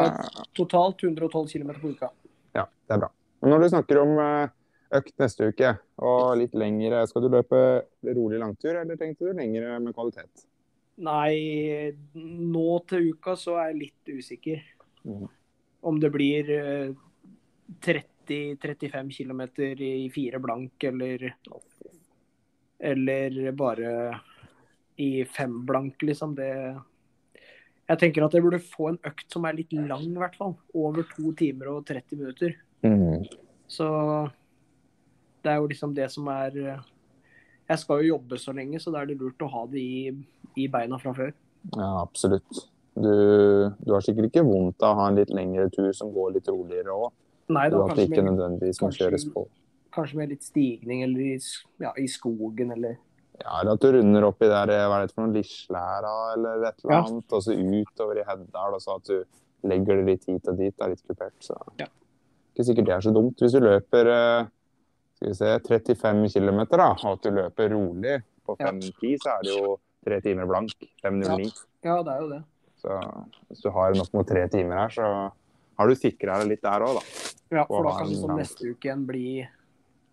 [0.58, 2.10] totalt 112 km på uka.
[2.56, 3.10] ja, det er bra.
[3.42, 4.52] Men når du snakker om eh,
[4.98, 7.60] økt neste uke og litt lengre, skal du løpe
[8.14, 10.46] rolig langtur, eller tenkte du lengre med kvalitet?
[11.04, 14.62] Nei, nå til uka så er jeg litt usikker.
[15.08, 15.26] Mm.
[15.90, 16.94] Om det blir eh,
[17.84, 19.42] 30-35 km
[19.82, 21.34] i fire blank, eller
[22.80, 24.22] Eller bare
[24.96, 26.36] i fem blank, liksom.
[26.36, 26.80] Det
[27.90, 30.56] Jeg tenker at jeg burde få en økt som er litt lang, i hvert fall.
[30.74, 32.56] Over to timer og 30 minutter.
[32.84, 33.26] Mm.
[33.68, 33.88] Så
[35.44, 36.52] det er jo liksom det som er
[37.70, 40.12] Jeg skal jo jobbe så lenge, så da er det lurt å ha det i,
[40.60, 41.32] i beina fra før.
[41.78, 42.66] Ja, absolutt.
[42.94, 43.08] Du,
[43.80, 46.50] du har sikkert ikke vondt av å ha en litt lengre tur som går litt
[46.52, 47.12] roligere òg.
[47.56, 49.46] Nei da, ikke med, nødvendigvis må kanskje- kjøres på.
[49.96, 51.40] kanskje med litt stigning eller i,
[51.82, 52.98] ja, i skogen eller
[53.42, 56.68] Ja, eller at du runder opp i der, hva er det for noen Lislæra eller
[56.68, 57.02] et eller Ja.
[57.08, 59.24] annet, og så utover i Heddal, og så at du
[59.68, 60.76] legger det litt hit og dit.
[60.78, 61.88] Det er litt kupert, så Ja.
[62.54, 63.36] ikke sikkert det er så dumt.
[63.42, 64.46] Hvis du løper eh,
[65.24, 68.72] skal vi se, 35 km, da, og at du løper rolig på Ja.
[68.72, 70.74] 5.10, så er det jo tre timer blank.
[71.04, 71.48] 5.09.
[71.84, 72.42] Ja, det er jo det.
[72.84, 72.98] Så
[73.48, 75.32] hvis du har nok mot tre timer her, så
[75.80, 77.04] har du sikra deg litt der òg, da.
[77.56, 79.48] Ja, for da kan liksom neste uke igjen bli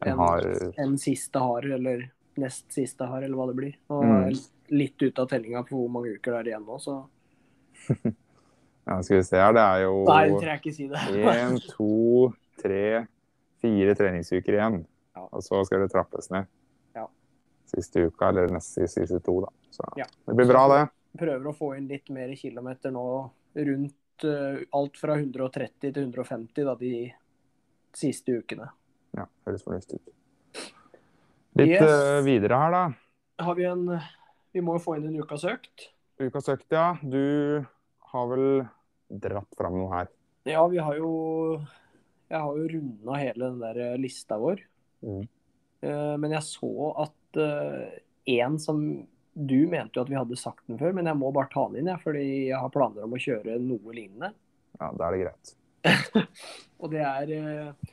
[0.03, 0.41] En En- har
[0.79, 2.07] en siste hard eller
[2.39, 3.75] nest siste hard, eller hva det blir.
[3.91, 4.39] Og Mm.
[4.71, 7.05] litt ute av tellinga på hvor mange uker det er igjen nå, så
[8.87, 10.99] Ja, skal vi se her, det er jo Nei, jeg ikke si det.
[11.21, 13.07] Én, to, tre,
[13.61, 14.87] fire treningsuker igjen.
[15.17, 15.27] Ja.
[15.33, 16.47] Og så skal det trappes ned.
[16.97, 17.07] Ja.
[17.71, 19.51] Siste uka, eller neste siste to, da.
[19.75, 20.07] Så Ja.
[20.27, 20.83] det blir bra, det.
[21.19, 23.05] Prøver å få inn litt mer kilometer nå
[23.57, 27.13] rundt uh, alt fra 130 til 150 da, de
[27.97, 28.69] siste ukene.
[29.17, 30.15] Ja, Høres fornuftig ut.
[31.59, 31.83] Litt Yes.
[31.83, 32.85] uh, videre her, da.
[33.45, 33.87] Har vi en
[34.55, 35.89] Vi må jo få inn en ukas økt.
[36.21, 36.95] Ukas økt, ja.
[37.03, 37.65] Du
[38.13, 38.69] har vel
[39.11, 40.09] dratt fram noe her.
[40.47, 41.11] Ja, vi har jo
[42.31, 44.61] Jeg har jo runda hele den der lista vår.
[45.07, 46.71] Eh, Men jeg så
[47.07, 47.87] at uh,
[48.29, 48.83] en som
[49.33, 51.81] Du mente jo at vi hadde sagt den før, men jeg må bare ta den
[51.81, 54.33] inn, jeg, fordi jeg har planer om å kjøre noe lignende.
[54.81, 55.53] Ja, da er det greit.
[56.83, 57.31] Og det er
[57.71, 57.93] uh,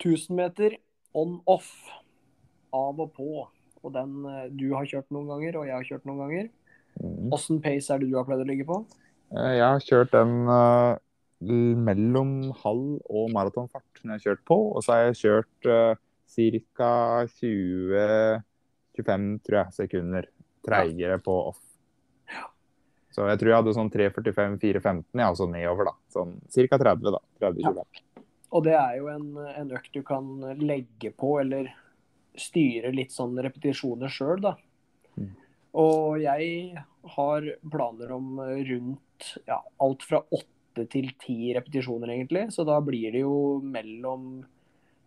[0.00, 0.78] 1000 meter
[1.12, 1.72] on-off.
[2.70, 3.28] Av og på.
[3.80, 6.50] Og den eh, du har kjørt noen ganger, og jeg har kjørt noen ganger.
[7.32, 7.62] Åssen mm.
[7.64, 8.82] pace er det du har pleid å ligge på?
[9.34, 10.94] Eh, jeg har kjørt den uh,
[11.88, 14.58] mellom halv og maratonfart når jeg har kjørt på.
[14.74, 15.92] Og så har jeg kjørt uh,
[16.30, 17.26] ca.
[17.40, 20.30] 20-25 sekunder
[20.64, 21.58] treigere på off.
[23.10, 25.94] Så jeg tror jeg hadde sånn 3.45-4.15, ja, altså nedover, da.
[26.14, 26.78] Sånn ca.
[26.78, 27.18] 30, da.
[27.42, 27.74] 30 ja.
[28.50, 30.26] Og det er jo en, en, økt du kan
[30.58, 31.70] legge på, eller
[32.38, 34.54] styre litt sånn repetisjoner sjøl, da.
[35.18, 35.34] Mm.
[35.80, 36.84] Og jeg
[37.16, 37.40] har
[37.72, 42.48] planer om rundt ja, alt fra åtte til ti repetisjoner, egentlig.
[42.54, 44.44] Så da blir det jo mellom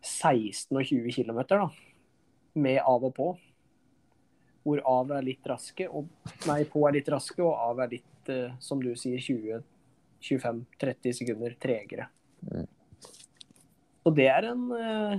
[0.04, 1.68] 16 og 20 km, da.
[2.60, 3.32] Med av og på
[4.64, 6.08] hvor av er litt raske, og,
[6.48, 11.58] nei, på er litt raske, og av er litt, uh, som du sier, 20-25-30 sekunder
[11.60, 12.08] tregere.
[12.48, 12.70] Mm.
[14.08, 15.18] Og det er en, uh,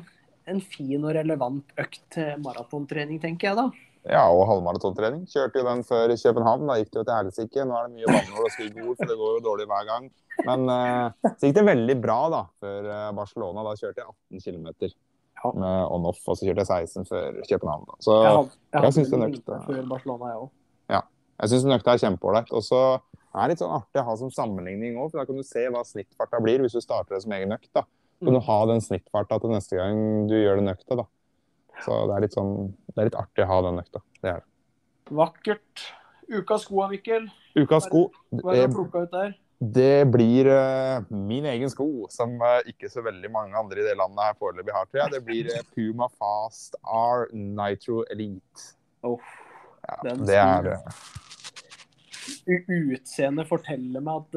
[0.48, 3.66] en, fin og relevant økt maratontrening, tenker jeg da.
[4.04, 5.24] Ja, og halvmaratontrening.
[5.32, 6.66] Kjørte jo den før København.
[6.68, 7.64] Da gikk det jo til helsike.
[7.64, 10.10] Nå er det mye banneord og stygge ord, for det går jo dårlig hver gang.
[10.44, 13.64] Men uh, så gikk det veldig bra da, før Barcelona.
[13.64, 14.92] Da kjørte jeg 18 km
[15.52, 17.88] med on-off, og så kjørte jeg 16 før København.
[17.88, 17.98] Da.
[18.04, 20.52] Så jeg, jeg, jeg syns den økta Før Barcelona, jeg òg.
[20.92, 21.02] Ja.
[21.42, 22.54] Jeg syns den økta er kjempeålreit.
[22.54, 22.80] Og så
[23.34, 25.66] er det litt sånn artig å ha som sammenligning òg, for da kan du se
[25.72, 27.70] hva snittfarta blir hvis du starter det som egen økt.
[27.76, 27.84] da.
[28.22, 28.46] Kan du mm.
[28.46, 31.08] ha den snittfarta til neste gang du gjør den økta, da.
[31.82, 32.52] Så det er litt sånn
[32.92, 34.02] Det er litt artig å ha den økta.
[34.20, 34.48] Det er det.
[35.14, 35.86] Vakkert.
[36.30, 37.26] Ukas sko, Mikkel.
[37.58, 38.06] Ukas sko.
[38.40, 39.34] Hva er det plukka ut der?
[39.64, 43.94] Det blir uh, min egen sko, som uh, ikke så veldig mange andre i det
[43.96, 45.12] landet her foreløpig har, tror jeg.
[45.14, 48.74] Det blir uh, Puma Fast R Nitro Elite.
[49.04, 49.20] Oh,
[49.84, 50.70] ja, det er
[52.54, 54.36] Utseendet forteller meg at,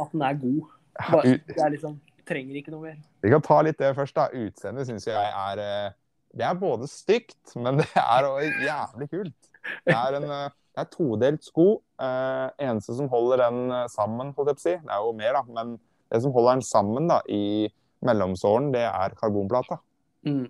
[0.00, 0.70] at, den er god.
[0.96, 2.98] Bare, det er liksom Trenger ikke noe mer.
[3.24, 4.28] Vi kan ta litt det først, da.
[4.30, 5.92] Utseendet syns jeg er
[6.32, 9.52] Det er både stygt, men det er òg jævlig kult.
[9.86, 10.28] Det er en
[10.72, 11.66] det er todelt sko.
[12.00, 15.14] Eh, eneste som holder den eh, sammen, holdt jeg på å si, det er jo
[15.18, 15.74] mer, da, men
[16.12, 17.68] det som holder den sammen da, i
[18.04, 19.78] mellomsålen, det er karbonplata.
[20.24, 20.46] Mm.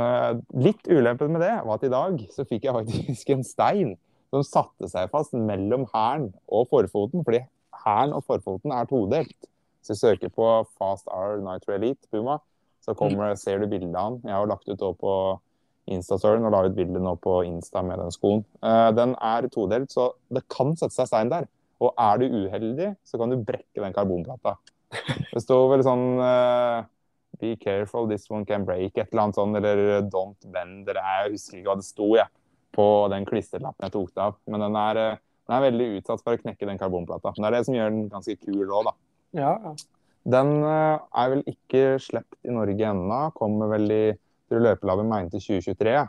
[0.00, 0.30] Eh,
[0.64, 3.94] litt ulempen med det var at i dag så fikk jeg faktisk en stein
[4.30, 7.42] som satte seg fast mellom hælen og forfoten, fordi
[7.84, 9.36] hælen og forfoten er todelt.
[9.84, 10.46] Så jeg søker på
[10.78, 12.38] Fast R Nitro Elite Puma,
[12.80, 13.40] så kommer, mm.
[13.40, 14.18] ser du bildet av han.
[14.24, 15.14] Jeg har lagt ut på
[15.90, 18.44] Instastoryen og la ut bilde nå på Insta med den skoen.
[18.62, 21.48] Uh, den er todelt, så det kan sette seg stein der.
[21.80, 24.58] Og er du uheldig, så kan du brekke den karbonplata.
[25.30, 26.82] Det står vel sånn uh,
[27.40, 31.36] Be careful, this one can break, et eller annet sånt, eller don't bend, eller jeg
[31.36, 32.28] husker ikke hva det sto, jeg,
[32.76, 34.36] på den klisterlappen jeg tok det av.
[34.50, 35.00] Men den er,
[35.46, 37.32] den er, veldig utsatt for å knekke den karbonplata.
[37.38, 38.94] Men det er det som gjør den ganske kul òg, da.
[39.40, 39.74] Ja, Ja.
[40.28, 43.20] Den er vel ikke sluppet i Norge ennå.
[43.36, 44.04] Kommer vel i
[44.50, 46.06] tror løpelaget til 2023.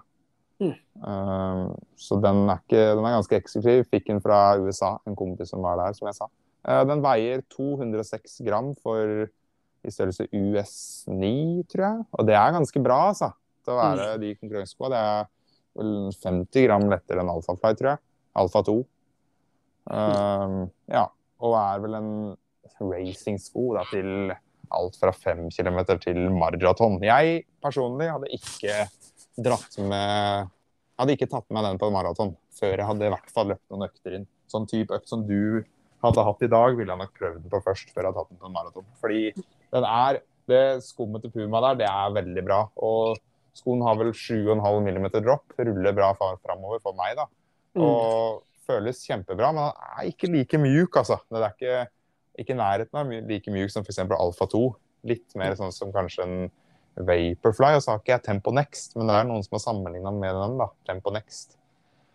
[0.62, 0.74] Mm.
[1.02, 3.84] Uh, så den er, ikke, den er, ganske eksklusiv.
[3.90, 6.30] Fikk den fra USA, en kompis som var der, som jeg sa.
[6.62, 9.28] Uh, den veier 206 gram for
[9.82, 11.32] i størrelse US9,
[11.72, 12.04] tror jeg.
[12.14, 13.32] Og det er ganske bra, altså.
[13.66, 14.22] Til å være mm.
[14.22, 14.92] de konkurranseskoa.
[14.94, 15.32] Det er
[15.82, 18.04] vel 50 gram lettere enn Alphafly, tror jeg.
[18.42, 18.78] Alfa 2.
[19.90, 20.62] Uh, mm.
[20.94, 21.08] Ja.
[21.42, 22.12] Og er vel en
[22.80, 24.32] racingsko til
[24.72, 27.00] alt fra fem kilometer til maraton.
[27.04, 28.86] Jeg personlig hadde ikke
[29.42, 30.50] dratt med
[31.02, 33.74] hadde ikke tatt med den på en maraton før jeg hadde i hvert fall løpt
[33.74, 34.28] noen økter inn.
[34.52, 35.64] Sånn type økt som du
[36.02, 38.34] hadde hatt i dag, ville jeg nok prøvd den på først før jeg hadde tatt
[38.34, 38.88] den på en maraton.
[39.02, 39.24] Fordi
[39.74, 42.58] den er Det skummet til Puma der, det er veldig bra.
[42.84, 43.20] Og
[43.56, 45.54] skoen har vel 7,5 mm dropp.
[45.56, 47.28] Ruller bra framover for meg, da.
[47.78, 47.84] Mm.
[47.86, 48.42] Og mm.
[48.68, 51.20] føles kjempebra, men den er ikke like mjuk, altså.
[51.30, 51.78] Det er ikke
[52.40, 54.02] ikke nærheten av like mjuk som f.eks.
[54.06, 54.64] Alfa 2.
[55.10, 56.38] Litt mer sånn som kanskje en
[57.00, 57.76] Vaporfly.
[57.78, 60.38] Og så har ikke jeg Tempo Next, men det er noen som har sammenligna med
[60.38, 60.58] den.
[60.62, 61.58] da, Tempo Next.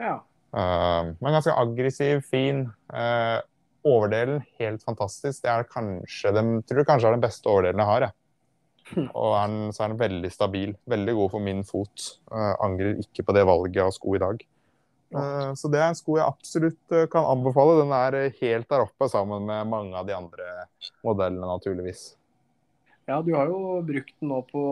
[0.00, 0.18] Ja.
[0.56, 2.66] Uh, men ganske aggressiv, fin.
[2.92, 3.40] Uh,
[3.86, 5.42] overdelen helt fantastisk.
[5.44, 8.08] Det er kanskje den, tror jeg kanskje er den beste overdelen jeg har.
[8.08, 8.12] Ja.
[8.86, 9.08] Hm.
[9.18, 10.76] Og er den, så er den veldig stabil.
[10.86, 12.10] Veldig god for min fot.
[12.30, 14.46] Uh, angrer ikke på det valget av sko i dag.
[15.14, 17.78] Eh, så det er en sko jeg absolutt eh, kan anbefale.
[17.82, 20.66] Den er eh, helt der oppe sammen med mange av de andre
[21.06, 22.08] modellene, naturligvis.
[23.06, 24.64] Ja, du har jo brukt den nå på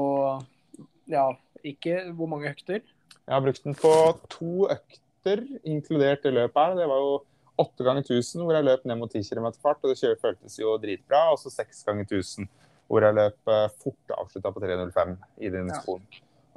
[1.10, 1.28] ja,
[1.62, 2.82] ikke hvor mange økter?
[2.82, 3.92] Jeg har brukt den på
[4.32, 6.74] to økter, inkludert i løpet her.
[6.80, 7.14] Det var jo
[7.62, 10.74] åtte ganger 1000 hvor jeg løp ned mot 10 km fart, og det føltes jo
[10.82, 11.28] dritbra.
[11.30, 12.50] Og så seks ganger 1000
[12.90, 15.14] hvor jeg løp fort avslutta på 3.05
[15.46, 16.02] i den skoen.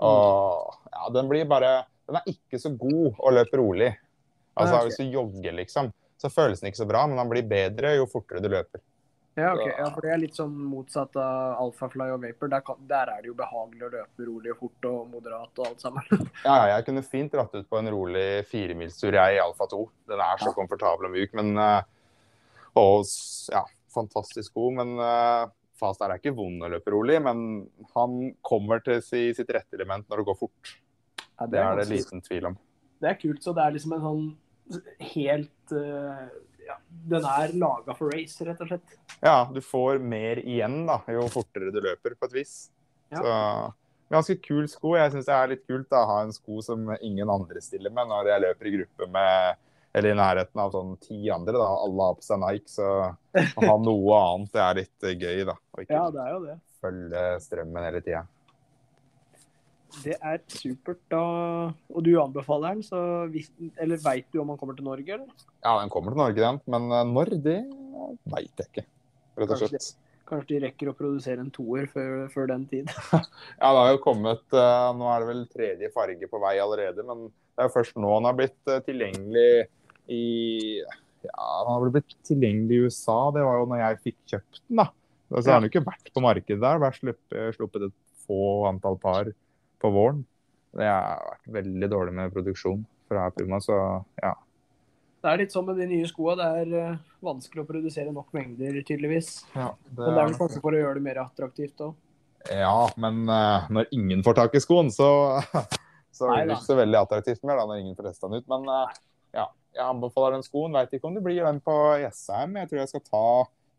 [0.04, 3.94] Og ja, den blir bare den er ikke så god å løpe rolig.
[4.58, 4.90] Altså okay.
[4.90, 8.08] Hvis du jogger, liksom, så føles den ikke så bra, men den blir bedre jo
[8.10, 8.82] fortere du løper.
[9.38, 9.68] Ja, ok.
[9.78, 12.50] Ja, for det er litt sånn motsatt av Alphafly og Vapor.
[12.50, 15.68] Der, kan, der, er det jo behagelig å løpe rolig og fort og moderat og
[15.68, 16.24] alt sammen.
[16.48, 19.84] ja, jeg kunne fint dratt ut på en rolig firemilstur, jeg, i Alfa 2.
[20.10, 21.38] Den er så komfortabel og myk.
[21.38, 21.86] Men uh,
[22.82, 23.06] Og
[23.54, 23.62] ja,
[23.94, 27.20] fantastisk god, men uh, Fast er ikke vond å løpe rolig.
[27.22, 30.74] Men han kommer til sitt rette element når det går fort.
[31.38, 32.60] Ja, det, det, er det liten tvil om.
[33.02, 33.42] Det er kult.
[33.46, 34.28] Så det er liksom en sånn
[35.14, 36.28] helt uh,
[36.68, 36.78] ja,
[37.14, 38.96] Den er laga for race, rett og slett.
[39.22, 42.56] Ja, du får mer igjen da, jo fortere du løper, på et vis.
[43.14, 43.22] Ja.
[43.22, 43.36] Så
[44.12, 44.96] ganske kul sko.
[44.98, 47.94] Jeg syns det er litt kult da, å ha en sko som ingen andre stiller
[47.94, 49.64] med når jeg løper i gruppe med
[49.98, 51.56] eller i nærheten av sånn ti andre.
[51.58, 55.16] da, Alle har på seg Nike, så å ha noe annet det er litt eh,
[55.18, 55.44] gøy.
[55.48, 55.56] da.
[55.74, 56.58] Og ikke ja, det er jo det.
[56.84, 58.26] følge strømmen hele tida.
[60.04, 61.00] Det er supert.
[61.12, 61.22] da.
[61.94, 63.00] Og du anbefaler den, så
[63.32, 63.50] hvis,
[63.82, 65.14] eller veit du om han kommer til Norge?
[65.14, 65.48] eller?
[65.64, 66.60] Ja, den kommer til Norge, den.
[66.68, 67.62] Men eh, når, det
[68.30, 68.86] veit jeg ikke,
[69.40, 69.90] rett og slett.
[70.28, 72.90] Kanskje de rekker å produsere en toer før, før den tid.
[73.16, 73.22] ja,
[73.64, 77.30] det har jo kommet uh, Nå er det vel tredje farge på vei allerede, men
[77.30, 79.48] det er jo først nå den har blitt uh, tilgjengelig
[80.12, 80.26] i
[80.84, 83.18] Ja, den har blitt tilgjengelig i USA.
[83.36, 84.90] Det var jo når jeg fikk kjøpt den, da.
[85.32, 86.84] Så har den jo ikke vært på markedet der.
[86.84, 89.32] Bare sluppet, sluppet et få antall par
[89.82, 90.26] på våren.
[90.78, 93.78] Det har vært veldig dårlig med produksjon fra Puma, så
[94.22, 94.34] ja.
[95.24, 96.38] Det er litt sånn med de nye skoene.
[96.44, 99.32] Det er uh, vanskelig å produsere nok mengder, tydeligvis.
[99.56, 99.98] Ja, det...
[99.98, 101.96] Men det er vel kanskje for å gjøre det mer attraktivt òg?
[102.54, 105.10] Ja, men uh, når ingen får tak i skoen, så,
[106.18, 108.48] så er det ikke så veldig attraktivt mer da, når ingen får testa den ut.
[108.54, 109.00] Men uh,
[109.36, 110.78] ja, jeg anbefaler den skoen.
[110.78, 112.56] Veit ikke om det blir den på Jessheim.
[112.62, 113.28] Jeg tror jeg skal ta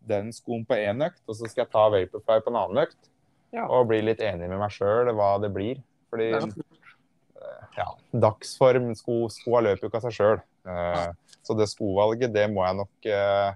[0.09, 2.99] den skoen på én økt, og så skal jeg ta Vaporfly på en annen økt.
[3.55, 3.65] Ja.
[3.65, 5.81] Og bli litt enig med meg sjøl hva det blir.
[6.13, 6.33] Fordi
[7.79, 7.87] ja,
[8.25, 10.43] dagsform, sko, skoa løper jo ikke av seg sjøl.
[10.69, 13.55] Uh, så det skovalget, det må jeg nok uh,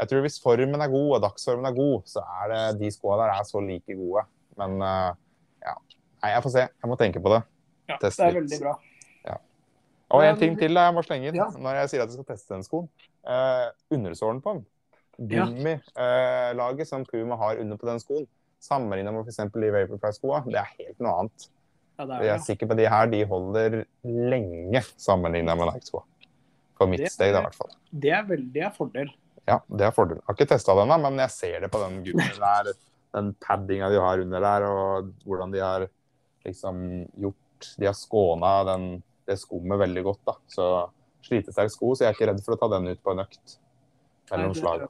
[0.00, 3.20] Jeg tror hvis formen er god og dagsformen er god, så er det de skoa
[3.20, 4.24] der er så like gode.
[4.58, 5.74] Men ja.
[6.22, 6.64] Nei, jeg får se.
[6.66, 7.42] Jeg må tenke på det.
[7.90, 8.78] Ja, Teste det er veldig bra.
[10.14, 11.46] Og en ting til jeg må slenge inn ja.
[11.60, 12.88] når jeg sier at jeg skal teste den skoen.
[13.28, 14.66] Eh, undersålen på den.
[15.18, 18.28] Gummilaget uh, som Puma har under på den skoen,
[18.62, 19.40] sammenlignet med f.eks.
[19.54, 21.48] de Vaporfly-skoa, det er helt noe annet.
[21.98, 26.04] Ja, er, jeg er sikker på at de her de holder lenge sammenlignet med Nike-skoa.
[26.78, 27.72] På mitt steg, i hvert fall.
[27.90, 29.08] Det er veldig en fordel.
[29.48, 30.20] Ja, det er fordel.
[30.20, 32.70] Jeg har ikke testa den, men jeg ser det på den gummien der.
[33.16, 35.88] Den paddinga de har under der, og hvordan de har
[36.46, 36.84] liksom
[37.18, 38.84] gjort De har skåna den
[39.28, 40.20] det skummet veldig godt.
[40.24, 40.36] da.
[40.48, 40.66] Så
[41.26, 43.58] slitesterk sko, så jeg er ikke redd for å ta den ut på en økt
[44.30, 44.86] mellom slag.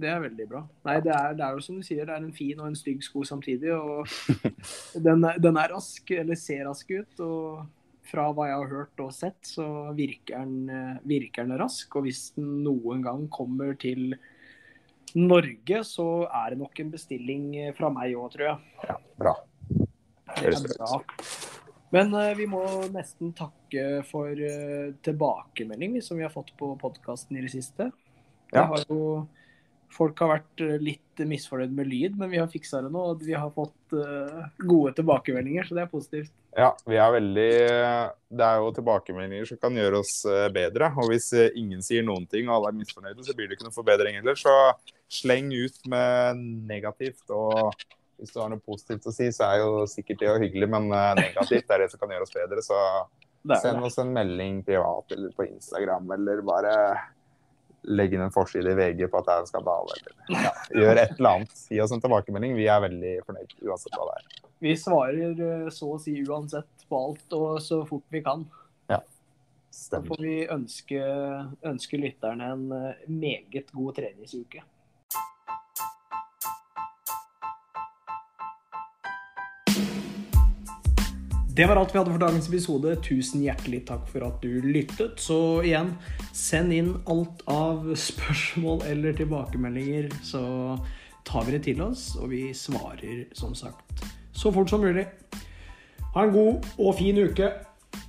[0.00, 0.64] Det er veldig bra.
[0.88, 2.78] Nei, det er, det er, jo som du sier, det er en fin og en
[2.78, 3.70] stygg sko samtidig.
[3.74, 4.08] og
[5.06, 7.24] Den, den er rask, eller ser rask ut.
[7.24, 7.64] og
[8.04, 9.64] fra hva jeg har hørt og sett, så
[9.96, 11.94] virker den, virker den rask.
[11.96, 14.12] Og hvis den noen gang kommer til
[15.14, 18.76] Norge, så er det nok en bestilling fra meg òg, tror jeg.
[18.90, 19.34] Ja, bra.
[20.34, 21.00] Det er bra.
[21.94, 22.64] Men uh, vi må
[22.94, 27.90] nesten takke for uh, tilbakemelding som vi har fått på podkasten i det siste.
[28.50, 28.66] Ja.
[28.72, 29.26] Har jo,
[29.94, 33.02] folk har vært uh, litt misfornøyd med lyd, men vi har fiksa det nå.
[33.12, 36.32] Og vi har fått gode tilbakemeldinger, så det er positivt.
[36.58, 37.52] Ja, vi er veldig
[38.34, 40.16] Det er jo tilbakemeldinger som kan gjøre oss
[40.54, 40.88] bedre.
[40.98, 43.76] Og hvis ingen sier noen ting og alle er misfornøyde, så blir det ikke noen
[43.76, 44.38] forbedring heller.
[44.38, 44.54] Så
[45.22, 47.70] sleng ut med negativt og
[48.18, 50.90] hvis du har noe positivt å si, så er jo sikkert det jo hyggelig, men
[51.18, 52.62] negativt er det som kan gjøre oss bedre.
[52.66, 52.78] Så
[53.60, 56.74] send oss en melding privat eller på Instagram, eller bare
[57.84, 59.96] legg inn en forside i VG på at det er en skandale.
[59.98, 61.64] Eller ja, gjør et eller annet.
[61.70, 62.56] Gi oss en tilbakemelding.
[62.58, 64.44] Vi er veldig fornøyd uansett hva det er.
[64.64, 68.46] Vi svarer eh, så å si uansett på alt og så fort vi kan.
[68.90, 69.00] Ja,
[69.74, 70.06] stemmer.
[70.06, 71.02] Så får vi ønske,
[71.72, 74.64] ønske lytterne en eh, meget god treningsuke.
[81.54, 82.96] Det var alt vi hadde for dagens episode.
[82.98, 85.20] Tusen hjertelig takk for at du lyttet.
[85.22, 85.92] Så igjen,
[86.34, 90.42] send inn alt av spørsmål eller tilbakemeldinger, så
[91.22, 94.02] tar vi det til oss, og vi svarer som sagt
[94.34, 95.06] så fort som mulig.
[96.16, 97.52] Ha en god og fin uke.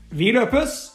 [0.10, 0.95] Vi løpes!